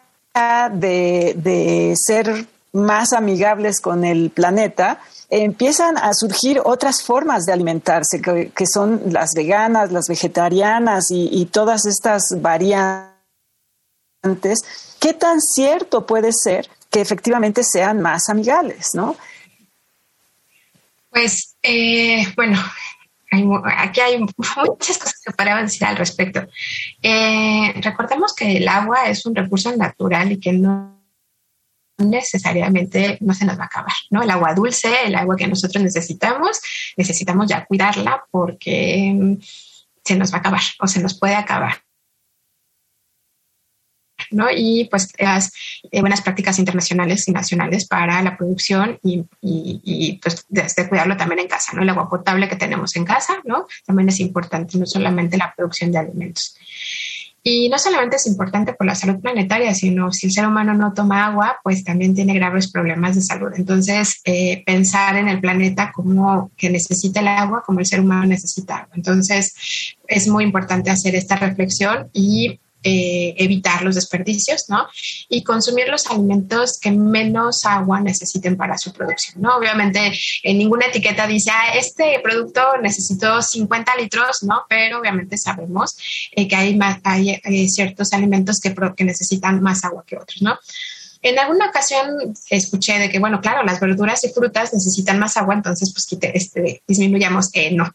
de, 0.72 1.36
de 1.38 1.94
ser 1.96 2.48
más 2.72 3.14
amigables 3.14 3.82
con 3.82 4.04
el 4.04 4.30
planeta, 4.30 5.00
empiezan 5.30 5.98
a 5.98 6.14
surgir 6.14 6.62
otras 6.64 7.04
formas 7.04 7.46
de 7.46 7.54
alimentarse, 7.54 8.22
que, 8.22 8.66
son 8.66 9.02
las 9.12 9.32
veganas, 9.36 9.92
las 9.92 10.08
vegetarianas 10.08 11.08
y, 11.10 11.46
todas 11.46 11.86
estas 11.86 12.24
variantes. 12.42 13.14
¿Qué 15.00 15.14
tan 15.14 15.40
cierto 15.42 16.06
puede 16.06 16.32
ser 16.34 16.70
que 16.90 17.02
efectivamente 17.02 17.64
sean 17.64 18.02
más 18.02 18.30
amigables, 18.30 18.90
no? 18.94 19.16
Pues, 21.12 21.56
eh, 21.64 22.26
bueno, 22.36 22.60
aquí 23.78 24.00
hay 24.00 24.20
muchas 24.20 24.98
cosas 24.98 25.22
que 25.24 25.32
podemos 25.32 25.62
decir 25.64 25.86
al 25.86 25.98
respecto. 25.98 26.48
Eh, 27.02 27.74
recordemos 27.82 28.34
que 28.34 28.58
el 28.58 28.68
agua 28.68 29.10
es 29.10 29.26
un 29.26 29.36
recurso 29.36 29.76
natural 29.76 30.32
y 30.32 30.40
que 30.40 30.54
no 30.54 30.99
necesariamente 32.00 33.18
no 33.22 33.34
se 33.34 33.46
nos 33.46 33.58
va 33.58 33.64
a 33.64 33.68
acabar, 33.68 33.94
¿no? 34.10 34.24
El 34.24 34.30
agua 34.30 34.54
dulce, 34.54 34.90
el 35.06 35.16
agua 35.16 35.36
que 35.36 35.48
nosotros 35.48 35.84
necesitamos, 35.84 36.60
necesitamos 36.98 37.48
ya 37.48 37.66
cuidarla 37.66 38.24
porque 38.32 39.14
mm, 39.14 39.38
se 40.04 40.16
nos 40.16 40.32
va 40.32 40.38
a 40.38 40.40
acabar 40.40 40.62
o 40.80 40.88
se 40.88 41.02
nos 41.02 41.18
puede 41.18 41.36
acabar. 41.36 41.78
¿no? 44.32 44.48
Y 44.56 44.88
pues 44.90 45.10
las 45.18 45.52
eh, 45.92 46.02
buenas 46.02 46.22
prácticas 46.22 46.60
internacionales 46.60 47.28
y 47.28 47.32
nacionales 47.32 47.88
para 47.88 48.22
la 48.22 48.38
producción 48.38 49.00
y, 49.04 49.26
y, 49.42 50.20
pues 50.22 50.46
de, 50.50 50.90
cuidarlo 50.90 51.18
también 51.18 51.40
en 51.40 51.48
casa, 51.48 51.74
¿no? 51.74 51.82
El 51.82 51.90
agua 51.90 52.10
potable 52.10 52.48
que 52.48 52.56
tenemos 52.56 52.96
en 52.96 53.06
casa, 53.06 53.40
¿no? 53.44 53.68
También 53.86 54.10
es 54.10 54.20
importante, 54.20 54.78
no 54.78 54.86
solamente 54.86 55.38
la 55.38 55.54
producción 55.56 55.92
de 55.92 56.00
alimentos. 56.00 56.56
Y 57.42 57.70
no 57.70 57.80
solamente 57.80 58.18
es 58.18 58.28
importante 58.28 58.74
por 58.74 58.86
la 58.86 58.96
salud 58.96 59.22
planetaria, 59.22 59.74
sino 59.74 60.12
si 60.12 60.28
el 60.28 60.34
ser 60.34 60.46
humano 60.46 60.74
no 60.74 60.94
toma 60.94 61.28
agua, 61.28 61.58
pues 61.64 61.84
también 61.84 62.14
tiene 62.14 62.34
graves 62.34 62.72
problemas 62.72 63.16
de 63.16 63.22
salud. 63.22 63.52
Entonces, 63.56 64.22
eh, 64.26 64.64
pensar 64.66 65.16
en 65.16 65.30
el 65.30 65.40
planeta 65.40 65.92
como 65.94 66.52
que 66.58 66.70
necesita 66.70 67.22
el 67.22 67.30
agua, 67.30 67.64
como 67.66 67.80
el 67.80 67.86
ser 67.86 68.02
humano 68.02 68.26
necesita 68.26 68.78
agua. 68.78 68.96
Entonces, 68.96 69.56
es 70.08 70.28
muy 70.28 70.44
importante 70.44 70.90
hacer 70.90 71.16
esta 71.16 71.38
reflexión 71.38 72.10
y 72.14 72.60
eh, 72.82 73.36
evitar 73.38 73.84
los 73.84 73.96
desperdicios, 73.96 74.70
¿no? 74.70 74.88
Y 75.28 75.44
consumir 75.44 75.90
los 75.90 76.08
alimentos 76.08 76.80
que 76.80 76.92
menos 76.92 77.66
agua 77.66 78.00
necesiten 78.00 78.56
para 78.56 78.78
su 78.78 78.94
producción, 78.94 79.42
¿no? 79.42 79.58
Obviamente, 79.58 80.14
en 80.44 80.58
ninguna 80.58 80.86
etiqueta 80.86 81.28
dice, 81.28 81.52
ah, 81.52 81.74
este 81.76 82.20
producto 82.24 82.62
necesitó 82.82 83.42
50 83.42 83.96
litros, 83.98 84.44
¿no? 84.44 84.64
Pero 84.70 85.00
obviamente 85.00 85.38
sabemos 85.38 85.98
eh, 86.32 86.48
que 86.48 86.56
hay, 86.56 86.76
más, 86.76 87.00
hay 87.04 87.42
eh, 87.44 87.68
ciertos 87.68 88.14
alimentos 88.14 88.62
que, 88.62 88.74
que 88.96 89.04
necesitan 89.04 89.62
más 89.62 89.84
agua 89.84 90.06
que 90.08 90.16
otros, 90.16 90.42
¿no? 90.42 90.58
En 91.22 91.38
alguna 91.38 91.68
ocasión 91.68 92.34
escuché 92.50 92.98
de 92.98 93.10
que, 93.10 93.20
bueno, 93.20 93.42
claro, 93.42 93.64
las 93.64 93.80
verduras 93.80 94.24
y 94.24 94.30
frutas 94.30 94.74
necesitan 94.74 95.20
más 95.20 95.36
agua, 95.36 95.56
entonces 95.56 95.94
pues 95.94 96.08
este, 96.34 96.82
disminuyamos. 96.88 97.50
Eh, 97.54 97.72
no, 97.72 97.94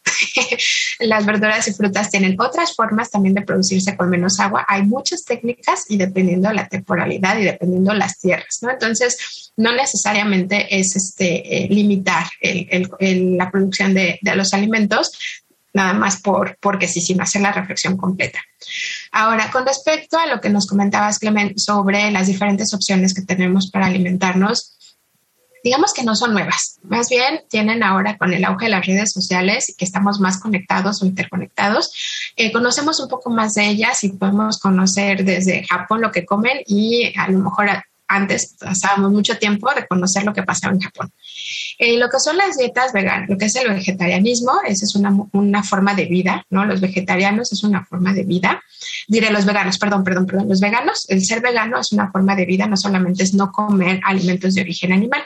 las 1.00 1.24
verduras 1.24 1.66
y 1.68 1.72
frutas 1.72 2.10
tienen 2.10 2.38
otras 2.38 2.74
formas 2.74 3.10
también 3.10 3.34
de 3.34 3.42
producirse 3.42 3.96
con 3.96 4.10
menos 4.10 4.40
agua. 4.40 4.66
Hay 4.68 4.82
muchas 4.82 5.24
técnicas 5.24 5.84
y 5.88 5.96
dependiendo 5.96 6.52
la 6.52 6.68
temporalidad 6.68 7.38
y 7.38 7.44
dependiendo 7.44 7.94
las 7.94 8.18
tierras, 8.18 8.58
¿no? 8.60 8.70
Entonces, 8.70 9.52
no 9.56 9.72
necesariamente 9.72 10.78
es 10.78 10.94
este, 10.96 11.64
eh, 11.64 11.68
limitar 11.70 12.24
la 13.00 13.50
producción 13.50 13.94
de, 13.94 14.18
de 14.20 14.36
los 14.36 14.52
alimentos, 14.52 15.12
nada 15.74 15.92
más 15.92 16.22
por, 16.22 16.56
porque 16.60 16.88
sí, 16.88 17.00
sin 17.00 17.20
hacer 17.20 17.42
la 17.42 17.52
reflexión 17.52 17.96
completa. 17.96 18.40
Ahora, 19.12 19.50
con 19.50 19.66
respecto 19.66 20.16
a 20.16 20.26
lo 20.26 20.40
que 20.40 20.48
nos 20.48 20.66
comentabas, 20.66 21.18
Clement, 21.18 21.58
sobre 21.58 22.10
las 22.10 22.28
diferentes 22.28 22.72
opciones 22.72 23.12
que 23.12 23.22
tenemos 23.22 23.70
para 23.70 23.86
alimentarnos, 23.86 24.78
digamos 25.64 25.92
que 25.92 26.04
no 26.04 26.14
son 26.14 26.32
nuevas, 26.32 26.78
más 26.82 27.08
bien 27.08 27.40
tienen 27.48 27.82
ahora 27.82 28.16
con 28.18 28.32
el 28.32 28.44
auge 28.44 28.66
de 28.66 28.70
las 28.70 28.86
redes 28.86 29.12
sociales 29.12 29.70
y 29.70 29.74
que 29.74 29.84
estamos 29.84 30.20
más 30.20 30.38
conectados 30.38 31.02
o 31.02 31.06
interconectados, 31.06 32.32
eh, 32.36 32.52
conocemos 32.52 33.00
un 33.00 33.08
poco 33.08 33.30
más 33.30 33.54
de 33.54 33.66
ellas 33.66 34.04
y 34.04 34.10
podemos 34.10 34.60
conocer 34.60 35.24
desde 35.24 35.66
Japón 35.66 36.02
lo 36.02 36.12
que 36.12 36.24
comen 36.24 36.58
y 36.66 37.12
a 37.18 37.28
lo 37.28 37.38
mejor 37.38 37.68
antes 38.08 38.56
pasábamos 38.60 39.12
mucho 39.12 39.38
tiempo 39.38 39.72
de 39.74 39.86
conocer 39.86 40.24
lo 40.24 40.32
que 40.32 40.42
pasaba 40.42 40.74
en 40.74 40.80
Japón. 40.80 41.10
Eh, 41.78 41.98
lo 41.98 42.08
que 42.08 42.20
son 42.20 42.36
las 42.36 42.56
dietas 42.56 42.92
veganas, 42.92 43.28
lo 43.28 43.36
que 43.38 43.46
es 43.46 43.56
el 43.56 43.68
vegetarianismo, 43.68 44.52
es 44.66 44.94
una, 44.94 45.14
una, 45.32 45.62
forma 45.62 45.94
de 45.94 46.04
vida, 46.06 46.44
¿no? 46.50 46.64
Los 46.64 46.80
vegetarianos 46.80 47.52
es 47.52 47.64
una 47.64 47.84
forma 47.84 48.12
de 48.12 48.24
vida. 48.24 48.62
Diré 49.08 49.30
los 49.30 49.44
veganos, 49.44 49.78
perdón, 49.78 50.04
perdón, 50.04 50.26
perdón. 50.26 50.48
Los 50.48 50.60
veganos, 50.60 51.08
el 51.08 51.24
ser 51.24 51.40
vegano 51.40 51.80
es 51.80 51.92
una 51.92 52.10
forma 52.10 52.36
de 52.36 52.44
vida, 52.44 52.66
no 52.66 52.76
solamente 52.76 53.22
es 53.22 53.34
no 53.34 53.50
comer 53.50 54.00
alimentos 54.04 54.54
de 54.54 54.60
origen 54.60 54.92
animal. 54.92 55.22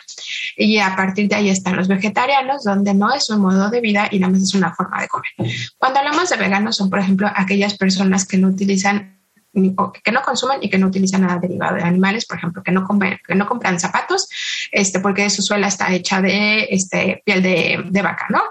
Y 0.57 0.79
a 0.79 0.95
partir 0.97 1.29
de 1.29 1.37
ahí 1.37 1.51
están 1.51 1.77
los 1.77 1.89
vegetarianos, 1.89 2.65
donde 2.65 2.95
no 2.95 3.13
es 3.13 3.29
un 3.31 3.41
modo 3.41 3.71
de 3.71 3.81
vida 3.81 4.09
y 4.11 4.19
nada 4.19 4.33
más 4.33 4.43
es 4.43 4.55
una 4.55 4.75
forma 4.75 5.01
de 5.01 5.09
comer. 5.09 5.33
Cuando 5.77 5.99
hablamos 5.99 6.31
de 6.31 6.37
veganos 6.37 6.77
son, 6.77 6.91
por 6.91 7.01
ejemplo, 7.01 7.31
aquellas 7.35 7.77
personas 7.77 8.27
que 8.27 8.39
no 8.39 8.49
utilizan 8.49 9.18
que 9.53 10.13
no 10.13 10.23
consuman 10.23 10.59
y 10.63 10.71
que 10.71 10.79
no 10.79 10.89
utilizan 10.89 11.23
nada 11.23 11.39
derivado 11.39 11.77
de 11.77 11.83
animales, 11.83 12.27
por 12.27 12.39
ejemplo, 12.39 12.63
que 12.63 12.73
no, 12.73 12.87
que 13.27 13.35
no 13.35 13.47
compran 13.47 13.81
zapatos, 13.81 14.29
este, 14.71 15.01
porque 15.01 15.31
su 15.31 15.43
suela 15.43 15.69
está 15.69 15.93
hecha 15.93 16.21
de 16.21 16.69
este, 16.71 17.23
piel 17.25 17.43
de, 17.43 18.03
vaca, 18.03 18.27
¿no? 18.29 18.43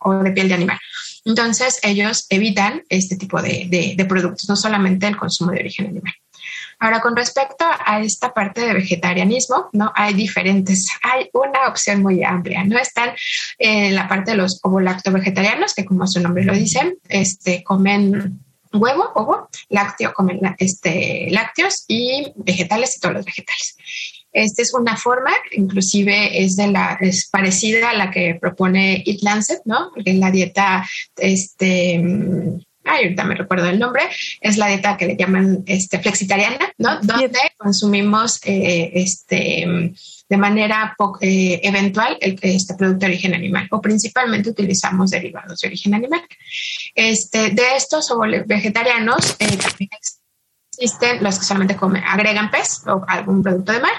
O, 0.00 0.14
de 0.22 0.32
piel 0.32 0.48
de 0.48 0.54
animal. 0.54 0.78
Entonces, 1.24 1.78
ellos 1.82 2.26
evitan 2.30 2.82
este 2.88 3.16
tipo 3.16 3.40
de, 3.40 3.94
de 3.96 4.04
productos, 4.04 4.48
no 4.48 4.56
solamente 4.56 5.06
el 5.06 5.16
consumo 5.16 5.52
de 5.52 5.60
origen 5.60 5.86
animal. 5.86 6.14
Ahora, 6.82 7.00
con 7.00 7.14
respecto 7.14 7.64
a 7.64 8.00
esta 8.00 8.34
parte 8.34 8.60
de 8.62 8.74
vegetarianismo, 8.74 9.68
¿no? 9.72 9.92
Hay 9.94 10.14
diferentes, 10.14 10.88
hay 11.02 11.30
una 11.32 11.68
opción 11.68 12.02
muy 12.02 12.24
amplia, 12.24 12.64
¿no? 12.64 12.76
Están 12.76 13.10
en 13.58 13.94
la 13.94 14.08
parte 14.08 14.32
de 14.32 14.38
los 14.38 14.58
ovolacto 14.64 15.12
vegetarianos, 15.12 15.74
que 15.74 15.84
como 15.84 16.08
su 16.08 16.20
nombre 16.20 16.44
lo 16.44 16.54
dice, 16.54 16.96
este, 17.08 17.62
comen 17.62 18.40
huevo, 18.72 19.10
ovo, 19.14 19.48
lácteo, 19.68 20.12
comen 20.12 20.40
este, 20.58 21.28
lácteos 21.30 21.84
y 21.88 22.32
vegetales 22.36 22.96
y 22.96 23.00
todos 23.00 23.14
los 23.14 23.24
vegetales. 23.24 23.76
Esta 24.32 24.62
es 24.62 24.72
una 24.72 24.96
forma, 24.96 25.30
inclusive 25.50 26.42
es, 26.42 26.56
de 26.56 26.68
la, 26.68 26.96
es 27.00 27.28
parecida 27.30 27.90
a 27.90 27.94
la 27.94 28.10
que 28.10 28.38
propone 28.40 29.02
Eat 29.06 29.20
Lancet, 29.22 29.60
¿no? 29.66 29.90
Porque 29.94 30.10
en 30.10 30.20
la 30.20 30.30
dieta, 30.30 30.88
este, 31.16 32.02
ahorita 32.96 33.24
me 33.24 33.34
recuerdo 33.34 33.68
el 33.68 33.78
nombre, 33.78 34.02
es 34.40 34.56
la 34.56 34.68
dieta 34.68 34.96
que 34.96 35.06
le 35.06 35.16
llaman 35.16 35.62
este, 35.66 35.98
flexitariana, 35.98 36.72
¿no? 36.78 37.00
Donde 37.00 37.38
consumimos 37.56 38.40
eh, 38.44 38.90
este 38.94 39.92
de 40.32 40.38
manera 40.38 40.96
eh, 41.20 41.60
eventual 41.62 42.16
el, 42.18 42.38
este 42.40 42.72
producto 42.74 43.00
de 43.00 43.12
origen 43.12 43.34
animal 43.34 43.68
o 43.70 43.82
principalmente 43.82 44.48
utilizamos 44.48 45.10
derivados 45.10 45.60
de 45.60 45.68
origen 45.68 45.94
animal. 45.94 46.22
Este, 46.94 47.50
de 47.50 47.76
estos 47.76 48.10
vegetarianos 48.46 49.36
eh, 49.38 49.58
también 49.58 49.90
existen 50.72 51.22
los 51.22 51.38
que 51.38 51.44
solamente 51.44 51.76
comen, 51.76 52.02
agregan 52.02 52.50
pez 52.50 52.80
o 52.86 53.04
algún 53.06 53.42
producto 53.42 53.72
de 53.72 53.80
mar 53.80 53.92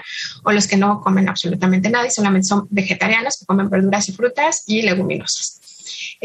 o 0.44 0.52
los 0.52 0.68
que 0.68 0.76
no 0.76 1.02
comen 1.02 1.30
absolutamente 1.30 1.92
nada 1.92 2.08
y 2.08 2.12
solamente 2.12 2.48
son 2.48 2.68
vegetarianos 2.72 3.38
que 3.38 3.46
comen 3.46 3.70
verduras 3.70 4.10
y 4.10 4.14
frutas 4.14 4.64
y 4.66 4.82
leguminosas. 4.82 5.62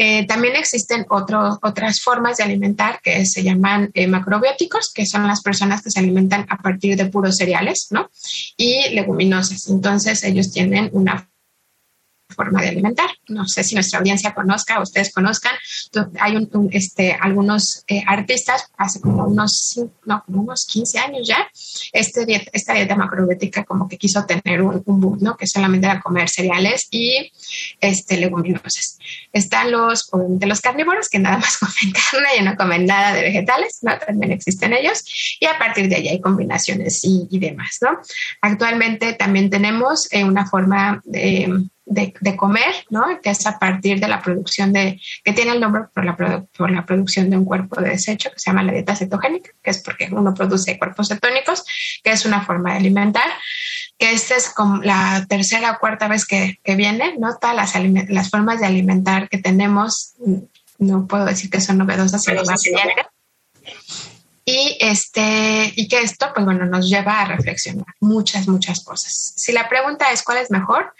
Eh, 0.01 0.25
también 0.27 0.55
existen 0.55 1.05
otras 1.09 1.99
formas 1.99 2.37
de 2.37 2.45
alimentar 2.45 3.01
que 3.03 3.25
se 3.25 3.43
llaman 3.43 3.91
eh, 3.93 4.07
macrobióticos, 4.07 4.93
que 4.93 5.05
son 5.05 5.27
las 5.27 5.41
personas 5.41 5.81
que 5.81 5.91
se 5.91 5.99
alimentan 5.99 6.45
a 6.47 6.55
partir 6.55 6.95
de 6.95 7.07
puros 7.07 7.35
cereales, 7.35 7.87
¿no? 7.91 8.09
Y 8.55 8.91
leguminosas. 8.91 9.67
Entonces, 9.67 10.23
ellos 10.23 10.53
tienen 10.53 10.89
una 10.93 11.29
forma 12.29 12.61
de 12.61 12.69
alimentar. 12.69 13.09
No 13.27 13.47
sé 13.47 13.63
si 13.63 13.75
nuestra 13.75 13.99
audiencia 13.99 14.33
conozca, 14.33 14.81
ustedes 14.81 15.11
conozcan. 15.11 15.53
Hay 16.19 16.35
un, 16.35 16.69
este, 16.71 17.17
algunos 17.19 17.83
eh, 17.87 18.03
artistas, 18.05 18.67
hace 18.77 19.01
como 19.01 19.25
unos, 19.25 19.81
no, 20.05 20.23
como 20.25 20.41
unos 20.43 20.65
15 20.67 20.99
años 20.99 21.27
ya, 21.27 21.47
este 21.91 22.25
dieta, 22.25 22.49
esta 22.53 22.73
dieta 22.73 22.95
macrobiótica 22.95 23.63
como 23.63 23.87
que 23.87 23.97
quiso 23.97 24.25
tener 24.25 24.61
un, 24.61 24.83
boom, 24.85 25.17
¿no? 25.21 25.35
Que 25.37 25.47
solamente 25.47 25.87
era 25.87 25.99
comer 25.99 26.29
cereales 26.29 26.87
y 26.91 27.31
este, 27.81 28.17
leguminosas. 28.17 28.99
Están 29.33 29.71
los, 29.71 30.09
de 30.11 30.45
los 30.45 30.61
carnívoros 30.61 31.09
que 31.09 31.19
nada 31.19 31.37
más 31.37 31.57
comen 31.59 31.93
carne 31.93 32.29
y 32.39 32.43
no 32.43 32.55
comen 32.55 32.85
nada 32.85 33.13
de 33.13 33.21
vegetales, 33.21 33.79
¿no? 33.81 33.97
También 33.97 34.31
existen 34.31 34.73
ellos. 34.73 35.03
Y 35.39 35.45
a 35.45 35.57
partir 35.57 35.89
de 35.89 35.95
ahí 35.95 36.07
hay 36.09 36.21
combinaciones 36.21 37.03
y, 37.03 37.27
y 37.29 37.39
demás, 37.39 37.77
¿no? 37.81 37.99
Actualmente 38.41 39.13
también 39.13 39.49
tenemos 39.49 40.07
eh, 40.11 40.23
una 40.23 40.45
forma 40.45 41.01
de 41.05 41.69
de, 41.89 42.35
comer, 42.35 42.85
¿no? 42.89 43.19
Que 43.21 43.31
es 43.31 43.45
a 43.47 43.57
partir 43.57 43.99
de 43.99 44.07
la 44.07 44.21
producción 44.21 44.71
de, 44.71 45.01
que 45.23 45.33
tiene 45.33 45.51
el 45.51 45.59
nombre 45.59 45.83
por 45.93 46.05
la, 46.05 46.15
por 46.15 46.71
la 46.71 46.85
producción 46.85 47.29
de 47.29 47.37
un 47.37 47.45
cuerpo 47.45 47.81
de 47.81 47.89
desecho 47.89 48.29
que 48.31 48.39
se 48.39 48.49
llama 48.51 48.63
la 48.63 48.73
dieta 48.73 48.95
cetogénica, 48.95 49.49
que 49.61 49.71
es 49.71 49.79
porque 49.79 50.09
uno 50.11 50.33
produce 50.33 50.77
cuerpos 50.77 51.07
cetónicos, 51.07 51.65
que 52.03 52.11
es 52.11 52.25
una 52.25 52.45
forma 52.45 52.71
de 52.71 52.77
alimentar, 52.77 53.29
que 53.97 54.11
esta 54.11 54.35
es 54.35 54.49
como 54.49 54.81
la 54.83 55.25
tercera 55.27 55.71
o 55.71 55.79
cuarta 55.79 56.07
vez 56.07 56.25
que, 56.25 56.59
que 56.63 56.75
viene, 56.75 57.15
¿no? 57.17 57.37
Todas 57.37 57.55
las, 57.55 58.09
las 58.09 58.29
formas 58.29 58.59
de 58.59 58.67
alimentar 58.67 59.27
que 59.27 59.39
tenemos, 59.39 60.13
no 60.77 61.07
puedo 61.07 61.25
decir 61.25 61.49
que 61.49 61.59
son 61.59 61.79
novedosas, 61.79 62.23
sino 62.23 62.43
más 62.43 62.61
y 64.45 64.77
este 64.79 65.73
y 65.75 65.87
que 65.87 66.01
esto 66.01 66.31
pues 66.33 66.43
bueno 66.43 66.65
nos 66.65 66.89
lleva 66.89 67.21
a 67.21 67.25
reflexionar 67.25 67.85
muchas 67.99 68.47
muchas 68.47 68.83
cosas 68.83 69.33
si 69.35 69.51
la 69.51 69.69
pregunta 69.69 70.11
es 70.11 70.23
cuál 70.23 70.39
es 70.39 70.49
mejor 70.49 70.91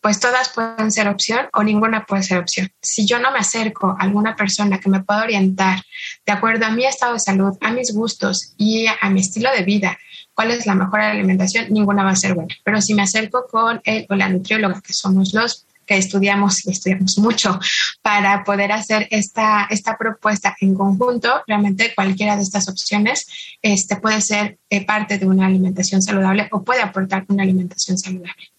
pues 0.00 0.20
todas 0.20 0.50
pueden 0.50 0.92
ser 0.92 1.08
opción 1.08 1.46
o 1.52 1.62
ninguna 1.62 2.04
puede 2.04 2.22
ser 2.22 2.38
opción. 2.38 2.70
Si 2.80 3.06
yo 3.06 3.18
no 3.18 3.32
me 3.32 3.38
acerco 3.38 3.96
a 3.98 4.04
alguna 4.04 4.36
persona 4.36 4.78
que 4.78 4.88
me 4.88 5.02
pueda 5.02 5.22
orientar 5.22 5.82
de 6.24 6.32
acuerdo 6.32 6.66
a 6.66 6.70
mi 6.70 6.84
estado 6.84 7.14
de 7.14 7.20
salud, 7.20 7.56
a 7.60 7.70
mis 7.70 7.92
gustos 7.92 8.54
y 8.56 8.86
a, 8.86 9.10
mi 9.10 9.20
estilo 9.20 9.50
de 9.52 9.62
vida, 9.62 9.98
cuál 10.34 10.50
es 10.50 10.66
la 10.66 10.74
mejor 10.74 11.00
alimentación, 11.00 11.66
ninguna 11.70 12.04
va 12.04 12.10
a 12.10 12.16
ser 12.16 12.34
buena. 12.34 12.54
Pero 12.64 12.80
si 12.80 12.94
me 12.94 13.02
acerco 13.02 13.46
con 13.50 13.80
él 13.84 14.06
o 14.08 14.14
la 14.14 14.28
nutrióloga, 14.28 14.80
que 14.80 14.92
somos 14.92 15.34
los 15.34 15.66
que 15.86 15.96
estudiamos 15.96 16.66
y 16.66 16.70
estudiamos 16.72 17.16
mucho 17.18 17.58
para 18.02 18.42
poder 18.44 18.72
hacer 18.72 19.06
esta, 19.10 19.66
esta 19.70 19.96
propuesta 19.96 20.56
en 20.60 20.74
conjunto, 20.74 21.42
realmente 21.46 21.94
cualquiera 21.94 22.36
de 22.36 22.42
estas 22.42 22.68
opciones 22.68 23.26
este, 23.62 23.96
puede 23.96 24.20
ser 24.20 24.58
eh, 24.68 24.84
parte 24.84 25.18
de 25.18 25.26
una 25.26 25.46
alimentación 25.46 26.02
saludable 26.02 26.48
o 26.50 26.62
puede 26.64 26.82
aportar 26.82 27.24
una 27.28 27.44
alimentación 27.44 27.96
saludable. 27.96 28.50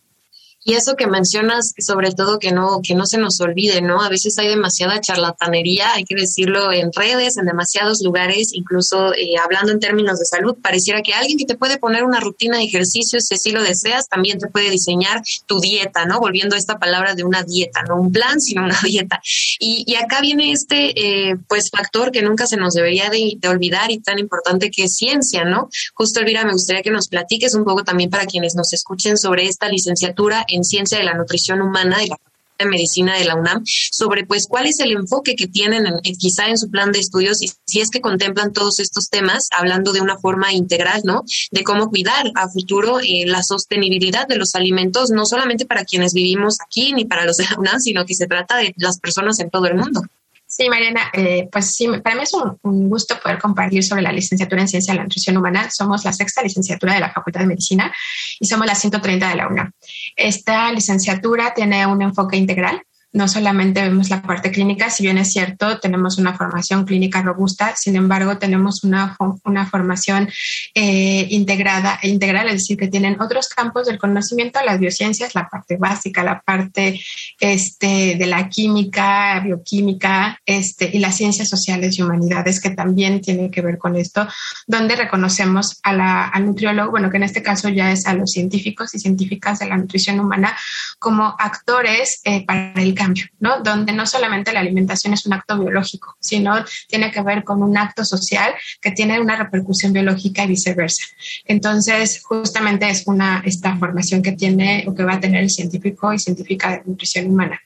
Y 0.69 0.73
eso 0.73 0.97
que 0.97 1.07
mencionas, 1.07 1.73
sobre 1.79 2.11
todo 2.11 2.39
que 2.39 2.51
no, 2.51 2.81
que 2.83 2.93
no 2.93 3.05
se 3.05 3.17
nos 3.17 3.39
olvide, 3.39 3.81
¿no? 3.81 4.01
A 4.01 4.09
veces 4.09 4.37
hay 4.37 4.49
demasiada 4.49 4.99
charlatanería, 4.99 5.93
hay 5.93 6.03
que 6.03 6.13
decirlo 6.13 6.73
en 6.73 6.91
redes, 6.91 7.37
en 7.37 7.45
demasiados 7.45 8.01
lugares, 8.01 8.49
incluso 8.51 9.13
eh, 9.13 9.35
hablando 9.41 9.71
en 9.71 9.79
términos 9.79 10.19
de 10.19 10.25
salud, 10.25 10.57
pareciera 10.61 11.01
que 11.01 11.13
alguien 11.13 11.37
que 11.37 11.45
te 11.45 11.55
puede 11.55 11.77
poner 11.77 12.03
una 12.03 12.19
rutina 12.19 12.57
de 12.57 12.65
ejercicios, 12.65 13.27
si 13.27 13.35
así 13.35 13.51
lo 13.51 13.63
deseas, 13.63 14.09
también 14.09 14.39
te 14.39 14.47
puede 14.47 14.69
diseñar 14.69 15.21
tu 15.45 15.61
dieta, 15.61 16.05
¿no? 16.05 16.19
Volviendo 16.19 16.57
a 16.57 16.59
esta 16.59 16.77
palabra 16.77 17.15
de 17.15 17.23
una 17.23 17.43
dieta, 17.43 17.83
no 17.83 17.95
un 17.95 18.11
plan, 18.11 18.41
sino 18.41 18.65
una 18.65 18.77
dieta. 18.83 19.21
Y, 19.59 19.85
y 19.87 19.95
acá 19.95 20.19
viene 20.19 20.51
este, 20.51 21.29
eh, 21.29 21.37
pues, 21.47 21.69
factor 21.69 22.11
que 22.11 22.21
nunca 22.21 22.45
se 22.45 22.57
nos 22.57 22.73
debería 22.73 23.09
de, 23.09 23.37
de 23.37 23.47
olvidar 23.47 23.89
y 23.89 23.99
tan 23.99 24.19
importante 24.19 24.69
que 24.69 24.83
es 24.83 24.97
ciencia, 24.97 25.45
¿no? 25.45 25.69
Justo, 25.93 26.19
Elvira, 26.19 26.43
me 26.43 26.51
gustaría 26.51 26.81
que 26.81 26.91
nos 26.91 27.07
platiques 27.07 27.53
un 27.55 27.63
poco 27.63 27.85
también 27.85 28.09
para 28.09 28.25
quienes 28.25 28.53
nos 28.53 28.73
escuchen 28.73 29.17
sobre 29.17 29.47
esta 29.47 29.69
licenciatura 29.69 30.43
en 30.56 30.56
Ciencia 30.63 30.97
de 30.97 31.03
la 31.03 31.13
Nutrición 31.13 31.61
Humana 31.61 31.97
de 31.99 32.07
la 32.07 32.17
de 32.57 32.65
Medicina 32.65 33.15
de 33.15 33.25
la 33.25 33.35
UNAM 33.35 33.63
sobre 33.65 34.25
pues 34.25 34.47
cuál 34.47 34.65
es 34.65 34.79
el 34.79 34.91
enfoque 34.91 35.35
que 35.35 35.47
tienen 35.47 35.85
quizá 36.17 36.47
en 36.47 36.57
su 36.57 36.69
plan 36.69 36.91
de 36.91 36.99
estudios 36.99 37.41
y 37.41 37.51
si 37.65 37.81
es 37.81 37.89
que 37.89 38.01
contemplan 38.01 38.53
todos 38.53 38.79
estos 38.79 39.09
temas 39.09 39.47
hablando 39.51 39.93
de 39.93 40.01
una 40.01 40.17
forma 40.17 40.53
integral, 40.53 41.01
¿no? 41.03 41.23
De 41.51 41.63
cómo 41.63 41.89
cuidar 41.89 42.31
a 42.35 42.49
futuro 42.49 42.99
eh, 42.99 43.25
la 43.25 43.43
sostenibilidad 43.43 44.27
de 44.27 44.37
los 44.37 44.55
alimentos, 44.55 45.11
no 45.11 45.25
solamente 45.25 45.65
para 45.65 45.85
quienes 45.85 46.13
vivimos 46.13 46.57
aquí 46.65 46.93
ni 46.93 47.05
para 47.05 47.25
los 47.25 47.37
de 47.37 47.45
la 47.45 47.59
UNAM, 47.59 47.79
sino 47.79 48.05
que 48.05 48.15
se 48.15 48.27
trata 48.27 48.57
de 48.57 48.73
las 48.77 48.99
personas 48.99 49.39
en 49.39 49.49
todo 49.49 49.65
el 49.67 49.75
mundo. 49.75 50.01
Sí, 50.49 50.69
Mariana, 50.69 51.11
eh, 51.11 51.49
pues 51.51 51.75
sí, 51.75 51.89
para 52.01 52.15
mí 52.15 52.23
es 52.23 52.33
un, 52.33 52.89
gusto 52.89 53.19
poder 53.21 53.37
compartir 53.37 53.83
sobre 53.83 54.01
la 54.01 54.13
licenciatura 54.13 54.61
en 54.61 54.69
Ciencia 54.69 54.93
de 54.93 54.99
la 54.99 55.03
Nutrición 55.03 55.35
Humana. 55.35 55.69
Somos 55.69 56.05
la 56.05 56.13
sexta 56.13 56.41
licenciatura 56.41 56.93
de 56.93 57.01
la 57.01 57.11
Facultad 57.11 57.41
de 57.41 57.47
Medicina 57.47 57.93
y 58.39 58.47
somos 58.47 58.65
la 58.65 58.73
130 58.73 59.27
de 59.27 59.35
la 59.35 59.47
UNAM. 59.49 59.71
Esta 60.15 60.71
licenciatura 60.71 61.53
tiene 61.53 61.85
un 61.85 62.01
enfoque 62.01 62.37
integral 62.37 62.81
no 63.17 63.27
solamente 63.27 63.81
vemos 63.81 64.11
la 64.11 64.21
parte 64.21 64.51
clínica, 64.51 64.91
si 64.91 65.03
bien 65.03 65.17
es 65.17 65.33
cierto, 65.33 65.79
tenemos 65.79 66.19
una 66.19 66.37
formación 66.37 66.85
clínica 66.85 67.23
robusta, 67.23 67.75
sin 67.75 67.95
embargo, 67.95 68.37
tenemos 68.37 68.83
una, 68.83 69.17
una 69.43 69.65
formación 69.65 70.29
eh, 70.75 71.27
integrada 71.31 71.99
integral, 72.03 72.47
es 72.47 72.53
decir, 72.53 72.77
que 72.77 72.87
tienen 72.87 73.19
otros 73.19 73.49
campos 73.49 73.87
del 73.87 73.97
conocimiento, 73.97 74.59
las 74.63 74.79
biociencias, 74.79 75.33
la 75.33 75.49
parte 75.49 75.77
básica, 75.77 76.23
la 76.23 76.41
parte 76.41 77.01
este, 77.39 78.15
de 78.17 78.25
la 78.27 78.49
química, 78.49 79.39
bioquímica 79.39 80.39
este, 80.45 80.89
y 80.93 80.99
las 80.99 81.17
ciencias 81.17 81.49
sociales 81.49 81.97
y 81.97 82.03
humanidades, 82.03 82.61
que 82.61 82.69
también 82.69 83.19
tienen 83.21 83.49
que 83.49 83.61
ver 83.61 83.79
con 83.79 83.95
esto, 83.95 84.27
donde 84.67 84.95
reconocemos 84.95 85.79
a 85.81 85.93
la, 85.93 86.25
al 86.27 86.45
nutriólogo, 86.45 86.91
bueno, 86.91 87.09
que 87.09 87.17
en 87.17 87.23
este 87.23 87.41
caso 87.41 87.69
ya 87.69 87.91
es 87.91 88.05
a 88.05 88.13
los 88.13 88.31
científicos 88.31 88.93
y 88.93 88.99
científicas 88.99 89.57
de 89.57 89.65
la 89.65 89.77
nutrición 89.77 90.19
humana, 90.19 90.55
como 90.99 91.35
actores 91.39 92.21
eh, 92.23 92.45
para 92.45 92.73
el 92.75 92.93
cambio, 92.93 93.06
¿no? 93.39 93.61
Donde 93.61 93.93
no 93.93 94.05
solamente 94.05 94.53
la 94.53 94.59
alimentación 94.59 95.13
es 95.13 95.25
un 95.25 95.33
acto 95.33 95.59
biológico, 95.59 96.15
sino 96.19 96.55
tiene 96.87 97.11
que 97.11 97.21
ver 97.21 97.43
con 97.43 97.63
un 97.63 97.77
acto 97.77 98.03
social 98.03 98.53
que 98.81 98.91
tiene 98.91 99.19
una 99.19 99.35
repercusión 99.35 99.93
biológica 99.93 100.43
y 100.43 100.47
viceversa. 100.47 101.03
Entonces, 101.45 102.21
justamente 102.23 102.89
es 102.89 103.05
una 103.07 103.41
esta 103.45 103.75
formación 103.77 104.21
que 104.21 104.33
tiene 104.33 104.85
o 104.87 104.95
que 104.95 105.03
va 105.03 105.13
a 105.13 105.19
tener 105.19 105.43
el 105.43 105.49
científico 105.49 106.13
y 106.13 106.19
científica 106.19 106.71
de 106.71 106.83
nutrición 106.85 107.27
humana. 107.27 107.59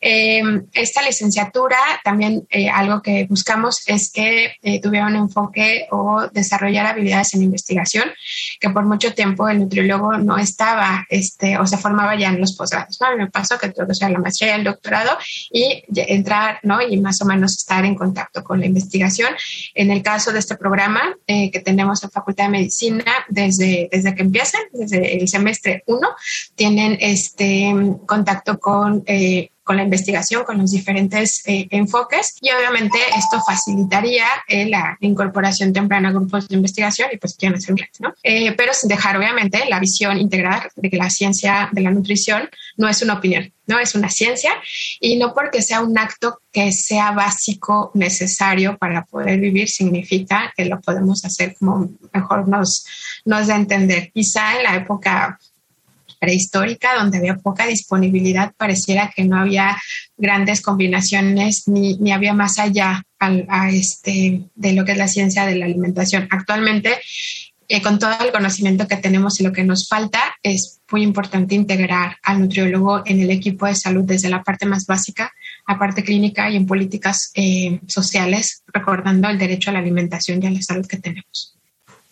Eh, 0.00 0.42
esta 0.72 1.02
licenciatura, 1.02 1.78
también 2.04 2.46
eh, 2.50 2.68
algo 2.68 3.02
que 3.02 3.26
buscamos 3.28 3.82
es 3.86 4.10
que 4.12 4.52
eh, 4.62 4.80
tuviera 4.80 5.06
un 5.06 5.16
enfoque 5.16 5.86
o 5.90 6.28
desarrollar 6.32 6.86
habilidades 6.86 7.34
en 7.34 7.42
investigación, 7.42 8.10
que 8.60 8.70
por 8.70 8.84
mucho 8.84 9.14
tiempo 9.14 9.48
el 9.48 9.60
nutriólogo 9.60 10.18
no 10.18 10.38
estaba 10.38 11.06
este, 11.08 11.58
o 11.58 11.66
se 11.66 11.78
formaba 11.78 12.16
ya 12.16 12.28
en 12.28 12.40
los 12.40 12.54
posgrados. 12.54 12.98
¿no? 13.00 13.16
me 13.16 13.30
pasó 13.30 13.58
que 13.58 13.70
todo 13.70 13.92
sea 13.94 14.08
la 14.08 14.18
maestría 14.18 14.52
y 14.52 14.58
el 14.58 14.64
doctorado 14.64 15.16
y 15.50 15.82
entrar 15.94 16.60
¿no? 16.62 16.80
y 16.80 16.98
más 17.00 17.20
o 17.22 17.24
menos 17.24 17.56
estar 17.56 17.84
en 17.84 17.94
contacto 17.94 18.44
con 18.44 18.60
la 18.60 18.66
investigación. 18.66 19.34
En 19.74 19.90
el 19.90 20.02
caso 20.02 20.32
de 20.32 20.38
este 20.38 20.56
programa 20.56 21.16
que 21.26 21.62
tenemos 21.64 22.02
en 22.02 22.10
Facultad 22.10 22.44
de 22.44 22.50
Medicina, 22.50 23.04
desde, 23.28 23.88
desde 23.90 24.14
que 24.14 24.22
empiezan, 24.22 24.60
desde 24.72 25.20
el 25.20 25.28
semestre 25.28 25.82
1, 25.86 26.08
tienen 26.54 26.96
este 27.00 27.74
contacto 28.06 28.58
con 28.58 29.04
con 29.66 29.76
la 29.76 29.82
investigación, 29.82 30.44
con 30.44 30.58
los 30.58 30.70
diferentes 30.70 31.42
eh, 31.44 31.66
enfoques 31.72 32.36
y 32.40 32.50
obviamente 32.52 32.98
esto 33.18 33.42
facilitaría 33.44 34.24
eh, 34.46 34.68
la 34.68 34.96
incorporación 35.00 35.72
temprana 35.72 36.10
a 36.10 36.12
grupos 36.12 36.46
de 36.46 36.54
investigación 36.54 37.08
y 37.12 37.16
pues 37.16 37.34
quieren 37.34 37.58
hacer 37.58 37.72
un 37.72 37.80
¿no? 37.98 38.14
Eh, 38.22 38.52
pero 38.52 38.72
sin 38.72 38.88
dejar 38.88 39.16
obviamente 39.16 39.64
la 39.68 39.80
visión 39.80 40.18
integral 40.18 40.70
de 40.76 40.88
que 40.88 40.96
la 40.96 41.10
ciencia 41.10 41.68
de 41.72 41.80
la 41.80 41.90
nutrición 41.90 42.48
no 42.76 42.88
es 42.88 43.02
una 43.02 43.14
opinión, 43.14 43.52
no 43.66 43.80
es 43.80 43.96
una 43.96 44.08
ciencia 44.08 44.52
y 45.00 45.16
no 45.16 45.34
porque 45.34 45.60
sea 45.60 45.80
un 45.80 45.98
acto 45.98 46.38
que 46.52 46.70
sea 46.70 47.10
básico, 47.10 47.90
necesario 47.94 48.78
para 48.78 49.04
poder 49.04 49.40
vivir, 49.40 49.68
significa 49.68 50.54
que 50.56 50.66
lo 50.66 50.80
podemos 50.80 51.24
hacer 51.24 51.56
como 51.58 51.90
mejor 52.12 52.46
nos, 52.46 52.86
nos 53.24 53.48
da 53.48 53.56
a 53.56 53.58
entender. 53.58 54.12
Quizá 54.12 54.58
en 54.58 54.62
la 54.62 54.76
época 54.76 55.40
prehistórica, 56.18 56.96
donde 56.96 57.18
había 57.18 57.36
poca 57.36 57.66
disponibilidad, 57.66 58.52
pareciera 58.56 59.12
que 59.14 59.24
no 59.24 59.38
había 59.38 59.76
grandes 60.16 60.60
combinaciones 60.60 61.68
ni, 61.68 61.96
ni 61.98 62.12
había 62.12 62.34
más 62.34 62.58
allá 62.58 63.02
a 63.18 63.70
este, 63.70 64.42
de 64.54 64.72
lo 64.72 64.84
que 64.84 64.92
es 64.92 64.98
la 64.98 65.08
ciencia 65.08 65.46
de 65.46 65.56
la 65.56 65.66
alimentación. 65.66 66.28
Actualmente, 66.30 66.98
eh, 67.68 67.82
con 67.82 67.98
todo 67.98 68.12
el 68.24 68.30
conocimiento 68.30 68.86
que 68.86 68.96
tenemos 68.96 69.40
y 69.40 69.44
lo 69.44 69.52
que 69.52 69.64
nos 69.64 69.88
falta, 69.88 70.20
es 70.42 70.80
muy 70.90 71.02
importante 71.02 71.56
integrar 71.56 72.16
al 72.22 72.40
nutriólogo 72.40 73.02
en 73.04 73.20
el 73.20 73.30
equipo 73.30 73.66
de 73.66 73.74
salud 73.74 74.04
desde 74.04 74.28
la 74.28 74.44
parte 74.44 74.66
más 74.66 74.86
básica, 74.86 75.32
a 75.66 75.78
parte 75.78 76.04
clínica 76.04 76.48
y 76.48 76.56
en 76.56 76.66
políticas 76.66 77.32
eh, 77.34 77.80
sociales, 77.88 78.62
recordando 78.68 79.28
el 79.28 79.38
derecho 79.38 79.70
a 79.70 79.72
la 79.72 79.80
alimentación 79.80 80.42
y 80.42 80.46
a 80.46 80.50
la 80.50 80.62
salud 80.62 80.86
que 80.86 80.98
tenemos. 80.98 81.55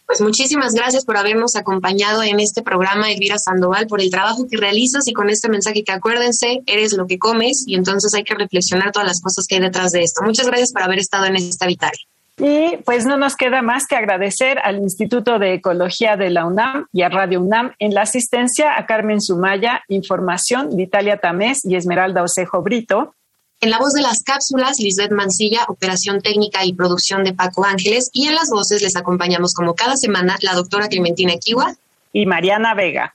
Pues 0.06 0.20
muchísimas 0.20 0.74
gracias 0.74 1.04
por 1.04 1.16
habernos 1.16 1.56
acompañado 1.56 2.22
en 2.22 2.38
este 2.38 2.62
programa, 2.62 3.10
Elvira 3.10 3.38
Sandoval, 3.38 3.86
por 3.86 4.00
el 4.00 4.10
trabajo 4.10 4.46
que 4.48 4.58
realizas 4.58 5.08
y 5.08 5.12
con 5.14 5.30
este 5.30 5.48
mensaje 5.48 5.82
que 5.82 5.92
acuérdense, 5.92 6.62
eres 6.66 6.92
lo 6.92 7.06
que 7.06 7.18
comes 7.18 7.64
y 7.66 7.74
entonces 7.74 8.12
hay 8.14 8.22
que 8.22 8.34
reflexionar 8.34 8.92
todas 8.92 9.08
las 9.08 9.20
cosas 9.20 9.46
que 9.46 9.56
hay 9.56 9.62
detrás 9.62 9.92
de 9.92 10.02
esto. 10.02 10.22
Muchas 10.22 10.46
gracias 10.46 10.72
por 10.72 10.82
haber 10.82 10.98
estado 10.98 11.24
en 11.26 11.36
esta 11.36 11.66
vital. 11.66 11.92
Y 12.36 12.78
pues 12.84 13.06
no 13.06 13.16
nos 13.16 13.36
queda 13.36 13.62
más 13.62 13.86
que 13.86 13.94
agradecer 13.94 14.58
al 14.58 14.78
Instituto 14.78 15.38
de 15.38 15.54
Ecología 15.54 16.16
de 16.16 16.30
la 16.30 16.44
UNAM 16.44 16.86
y 16.92 17.02
a 17.02 17.08
Radio 17.08 17.40
UNAM 17.40 17.72
en 17.78 17.94
la 17.94 18.02
asistencia 18.02 18.76
a 18.76 18.86
Carmen 18.86 19.22
Sumaya, 19.22 19.82
información 19.88 20.76
de 20.76 20.82
Italia 20.82 21.18
Tamés 21.18 21.64
y 21.64 21.76
Esmeralda 21.76 22.24
Osejo 22.24 22.60
Brito, 22.60 23.14
en 23.60 23.70
la 23.70 23.78
voz 23.78 23.92
de 23.92 24.02
las 24.02 24.22
cápsulas, 24.22 24.78
Lisbeth 24.78 25.12
Mancilla, 25.12 25.64
operación 25.68 26.20
técnica 26.20 26.64
y 26.64 26.74
producción 26.74 27.24
de 27.24 27.32
Paco 27.32 27.64
Ángeles. 27.64 28.10
Y 28.12 28.26
en 28.26 28.34
las 28.34 28.50
voces 28.50 28.82
les 28.82 28.96
acompañamos 28.96 29.54
como 29.54 29.74
cada 29.74 29.96
semana 29.96 30.36
la 30.42 30.54
doctora 30.54 30.88
Clementina 30.88 31.34
Kiwa 31.36 31.74
y 32.12 32.26
Mariana 32.26 32.74
Vega. 32.74 33.14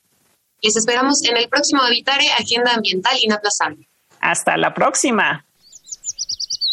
Les 0.62 0.75
esperamos 0.75 1.23
en 1.23 1.38
el 1.38 1.47
próximo 1.49 1.82
Habitare 1.82 2.32
Agenda 2.32 2.73
Ambiental 2.73 3.17
Inaplazable. 3.21 3.88
Hasta 4.19 4.58
la 4.58 4.73
próxima. 4.73 5.45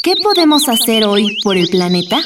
¿Qué 0.03 0.15
podemos 0.23 0.69
hacer 0.69 1.05
hoy 1.05 1.37
por 1.43 1.57
el 1.57 1.69
planeta? 1.69 2.19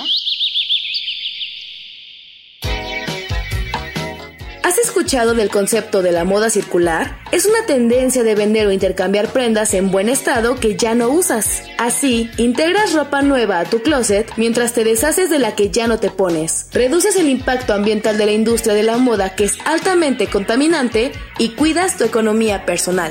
¿Has 4.70 4.78
escuchado 4.78 5.34
del 5.34 5.50
concepto 5.50 6.00
de 6.00 6.12
la 6.12 6.22
moda 6.22 6.48
circular? 6.48 7.18
Es 7.32 7.44
una 7.44 7.66
tendencia 7.66 8.22
de 8.22 8.36
vender 8.36 8.68
o 8.68 8.70
intercambiar 8.70 9.32
prendas 9.32 9.74
en 9.74 9.90
buen 9.90 10.08
estado 10.08 10.54
que 10.54 10.76
ya 10.76 10.94
no 10.94 11.08
usas. 11.08 11.64
Así, 11.76 12.30
integras 12.36 12.92
ropa 12.92 13.20
nueva 13.20 13.58
a 13.58 13.64
tu 13.64 13.82
closet 13.82 14.30
mientras 14.36 14.72
te 14.72 14.84
deshaces 14.84 15.28
de 15.28 15.40
la 15.40 15.56
que 15.56 15.70
ya 15.70 15.88
no 15.88 15.98
te 15.98 16.08
pones. 16.08 16.68
Reduces 16.70 17.16
el 17.16 17.28
impacto 17.28 17.74
ambiental 17.74 18.16
de 18.16 18.26
la 18.26 18.32
industria 18.32 18.72
de 18.72 18.84
la 18.84 18.96
moda 18.96 19.34
que 19.34 19.42
es 19.42 19.58
altamente 19.64 20.28
contaminante 20.28 21.10
y 21.36 21.48
cuidas 21.56 21.96
tu 21.96 22.04
economía 22.04 22.64
personal. 22.64 23.10